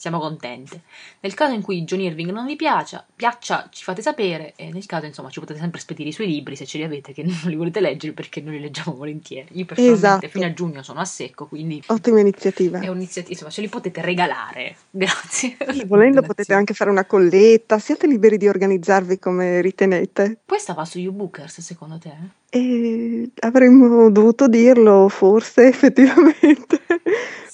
siamo 0.00 0.18
contente. 0.18 0.80
Nel 1.20 1.34
caso 1.34 1.52
in 1.52 1.60
cui 1.60 1.84
John 1.84 2.00
Irving 2.00 2.30
non 2.30 2.46
vi 2.46 2.56
piaccia, 2.56 3.04
piaccia, 3.14 3.68
ci 3.70 3.84
fate 3.84 4.00
sapere 4.00 4.54
e 4.56 4.72
nel 4.72 4.86
caso, 4.86 5.04
insomma, 5.04 5.28
ci 5.28 5.40
potete 5.40 5.58
sempre 5.58 5.78
spedire 5.78 6.08
i 6.08 6.12
suoi 6.12 6.26
libri 6.26 6.56
se 6.56 6.64
ce 6.64 6.78
li 6.78 6.84
avete 6.84 7.12
che 7.12 7.20
non 7.22 7.36
li 7.44 7.54
volete 7.54 7.80
leggere 7.80 8.14
perché 8.14 8.40
noi 8.40 8.54
li 8.54 8.60
leggiamo 8.60 8.96
volentieri. 8.96 9.48
Io 9.52 9.66
personalmente 9.66 10.06
Esatto. 10.06 10.28
fino 10.28 10.46
a 10.46 10.54
giugno 10.54 10.82
sono 10.82 11.00
a 11.00 11.04
secco, 11.04 11.46
quindi 11.46 11.82
Ottima 11.88 12.18
iniziativa. 12.18 12.80
è 12.80 12.88
un'iniziativa, 12.88 13.32
insomma, 13.32 13.50
ce 13.50 13.60
li 13.60 13.68
potete 13.68 14.00
regalare. 14.00 14.76
Grazie. 14.88 15.56
Sì, 15.68 15.84
volendo 15.84 16.22
potete 16.22 16.54
anche 16.54 16.72
fare 16.72 16.88
una 16.88 17.04
colletta, 17.04 17.78
siete 17.78 18.06
liberi 18.06 18.38
di 18.38 18.48
organizzarvi 18.48 19.18
come 19.18 19.60
ritenete. 19.60 20.38
Poi 20.46 20.58
stava 20.58 20.86
su 20.86 20.98
YouBookers, 20.98 21.60
secondo 21.60 21.98
te? 21.98 22.12
E 22.48 23.30
avremmo 23.40 24.10
dovuto 24.10 24.48
dirlo, 24.48 25.10
forse, 25.10 25.68
effettivamente. 25.68 26.80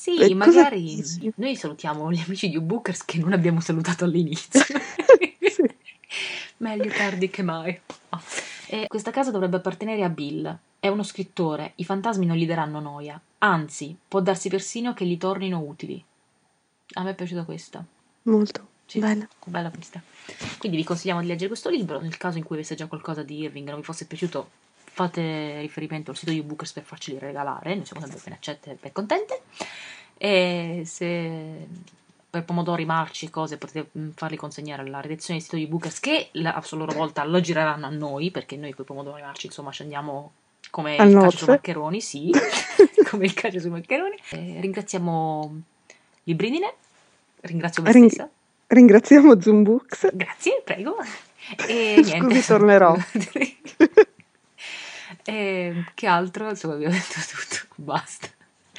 Sì, 0.06 0.20
E 0.20 0.36
cosa 0.36 0.62
magari 0.62 1.02
noi 1.34 1.56
salutiamo 1.56 2.12
gli 2.12 2.22
amici 2.24 2.48
di 2.48 2.60
Bookers 2.60 3.04
che 3.04 3.18
non 3.18 3.32
abbiamo 3.32 3.58
salutato 3.58 4.04
all'inizio. 4.04 4.60
Sì. 5.48 5.62
Meglio 6.58 6.90
tardi 6.90 7.28
che 7.28 7.42
mai. 7.42 7.80
E 8.68 8.86
questa 8.86 9.10
casa 9.10 9.32
dovrebbe 9.32 9.56
appartenere 9.56 10.04
a 10.04 10.08
Bill. 10.08 10.56
è 10.78 10.86
uno 10.86 11.02
scrittore, 11.02 11.72
i 11.76 11.84
fantasmi 11.84 12.24
non 12.24 12.36
gli 12.36 12.46
daranno 12.46 12.78
noia, 12.78 13.20
anzi, 13.38 13.96
può 14.06 14.20
darsi 14.20 14.48
persino 14.48 14.94
che 14.94 15.04
gli 15.04 15.16
tornino 15.16 15.58
utili. 15.58 16.02
A 16.92 17.02
me 17.02 17.10
è 17.10 17.14
piaciuta 17.14 17.42
questa. 17.42 17.84
Molto. 18.22 18.68
Sì, 18.86 19.00
Bella. 19.00 19.26
bella 19.46 19.70
questa. 19.70 20.00
Quindi 20.58 20.76
vi 20.76 20.84
consigliamo 20.84 21.20
di 21.20 21.26
leggere 21.26 21.48
questo 21.48 21.68
libro. 21.68 22.00
Nel 22.00 22.16
caso 22.16 22.38
in 22.38 22.44
cui 22.44 22.54
avesse 22.54 22.76
già 22.76 22.86
qualcosa 22.86 23.24
di 23.24 23.40
Irving 23.40 23.66
e 23.66 23.70
non 23.70 23.80
vi 23.80 23.86
fosse 23.86 24.06
piaciuto, 24.06 24.50
fate 24.76 25.60
riferimento 25.60 26.12
al 26.12 26.16
sito 26.16 26.30
di 26.30 26.42
Bookers 26.42 26.72
per 26.72 26.84
farceli 26.84 27.18
regalare. 27.18 27.74
Noi 27.74 27.84
siamo 27.86 28.02
sempre 28.02 28.20
ben 28.22 28.32
accette 28.34 28.70
e 28.70 28.78
ben 28.80 28.92
contente. 28.92 29.42
E 30.18 30.82
se 30.84 31.66
per 32.36 32.44
pomodori, 32.44 32.84
marci 32.84 33.30
cose 33.30 33.56
potete 33.56 33.88
mm, 33.98 34.10
farli 34.10 34.36
consegnare 34.36 34.82
alla 34.82 35.00
redazione 35.00 35.38
del 35.38 35.48
sito 35.48 35.56
di 35.56 35.66
Bookers 35.66 36.00
che 36.00 36.28
a 36.42 36.62
loro 36.72 36.92
volta 36.92 37.24
lo 37.24 37.40
gireranno 37.40 37.86
a 37.86 37.90
noi 37.90 38.30
perché 38.30 38.56
noi 38.56 38.72
con 38.72 38.84
i 38.84 38.86
pomodori 38.86 39.22
marci 39.22 39.46
insomma 39.46 39.70
ci 39.70 39.82
andiamo 39.82 40.32
come 40.70 40.96
il 40.96 41.08
nozze. 41.08 41.36
sui 41.38 41.46
maccheroni, 41.46 42.00
sì, 42.00 42.30
come 43.08 43.24
il 43.24 43.34
cacio 43.34 43.60
sui 43.60 43.70
maccheroni. 43.70 44.16
Eh, 44.30 44.58
ringraziamo 44.60 45.62
Libridine, 46.24 46.74
ringrazio 47.40 47.82
me 47.82 47.92
Ring- 47.92 48.10
stessa. 48.10 48.28
Ringraziamo 48.66 49.40
Zoom 49.40 49.62
Books. 49.62 50.10
Grazie, 50.12 50.60
prego. 50.64 50.96
E 51.68 52.00
niente. 52.04 52.42
tornerò. 52.42 52.96
e 55.24 55.84
che 55.94 56.06
altro? 56.06 56.48
Insomma, 56.48 56.74
abbiamo 56.74 56.94
detto 56.94 57.20
tutto. 57.20 57.66
Basta. 57.76 58.28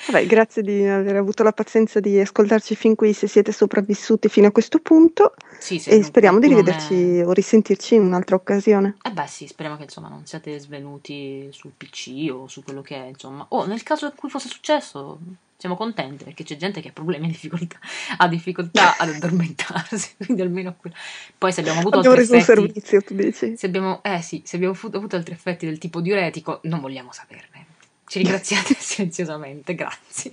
Vabbè, 0.07 0.25
grazie 0.25 0.61
di 0.61 0.85
aver 0.85 1.17
avuto 1.17 1.43
la 1.43 1.51
pazienza 1.51 1.99
di 1.99 2.19
ascoltarci 2.19 2.75
fin 2.75 2.95
qui 2.95 3.13
se 3.13 3.27
siete 3.27 3.51
sopravvissuti 3.51 4.29
fino 4.29 4.47
a 4.47 4.51
questo 4.51 4.79
punto 4.79 5.33
Sì, 5.59 5.81
e 5.85 6.01
speriamo 6.03 6.39
di 6.39 6.47
rivederci 6.47 6.93
ne- 6.93 7.23
o 7.23 7.31
risentirci 7.33 7.95
in 7.95 8.03
un'altra 8.03 8.35
occasione. 8.35 8.95
Eh 9.03 9.11
beh 9.11 9.27
sì, 9.27 9.47
speriamo 9.47 9.77
che 9.77 9.83
insomma 9.83 10.07
non 10.07 10.25
siate 10.25 10.59
svenuti 10.59 11.49
sul 11.51 11.71
PC 11.75 12.29
o 12.31 12.47
su 12.47 12.63
quello 12.63 12.81
che 12.81 12.95
è, 12.95 13.07
insomma. 13.07 13.45
O 13.49 13.65
nel 13.65 13.83
caso 13.83 14.05
in 14.05 14.13
cui 14.15 14.29
fosse 14.29 14.47
successo, 14.47 15.19
siamo 15.57 15.75
contenti 15.75 16.23
perché 16.23 16.43
c'è 16.43 16.55
gente 16.55 16.81
che 16.81 16.89
ha 16.89 16.91
problemi 16.93 17.25
e 17.25 17.29
difficoltà, 17.31 17.77
ha 18.17 18.27
difficoltà 18.27 18.95
ad 18.97 19.09
addormentarsi, 19.09 20.15
quindi 20.23 20.41
almeno 20.41 20.75
quello. 20.77 20.95
Poi 21.37 21.51
se 21.51 21.59
abbiamo 21.61 21.79
avuto 21.79 21.97
Abbiamo 21.97 22.15
altri 22.15 22.37
reso 22.37 22.53
un 22.53 22.61
effetti, 22.61 22.81
servizio, 22.81 23.01
tu 23.01 23.13
dici? 23.15 23.57
se 23.57 23.65
abbiamo, 23.65 24.01
eh 24.03 24.21
sì, 24.21 24.41
se 24.45 24.55
abbiamo 24.55 24.75
avuto 24.79 25.15
altri 25.15 25.33
effetti 25.33 25.65
del 25.65 25.79
tipo 25.79 25.99
diuretico, 25.99 26.59
non 26.63 26.79
vogliamo 26.79 27.11
saperne. 27.11 27.66
Ci 28.07 28.19
ringraziate 28.19 28.73
silenziosamente, 28.79 29.75
grazie. 29.75 30.31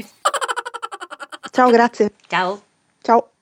Ciao, 1.51 1.71
grazie. 1.71 2.13
Ciao. 2.29 2.63
Ciao. 3.01 3.34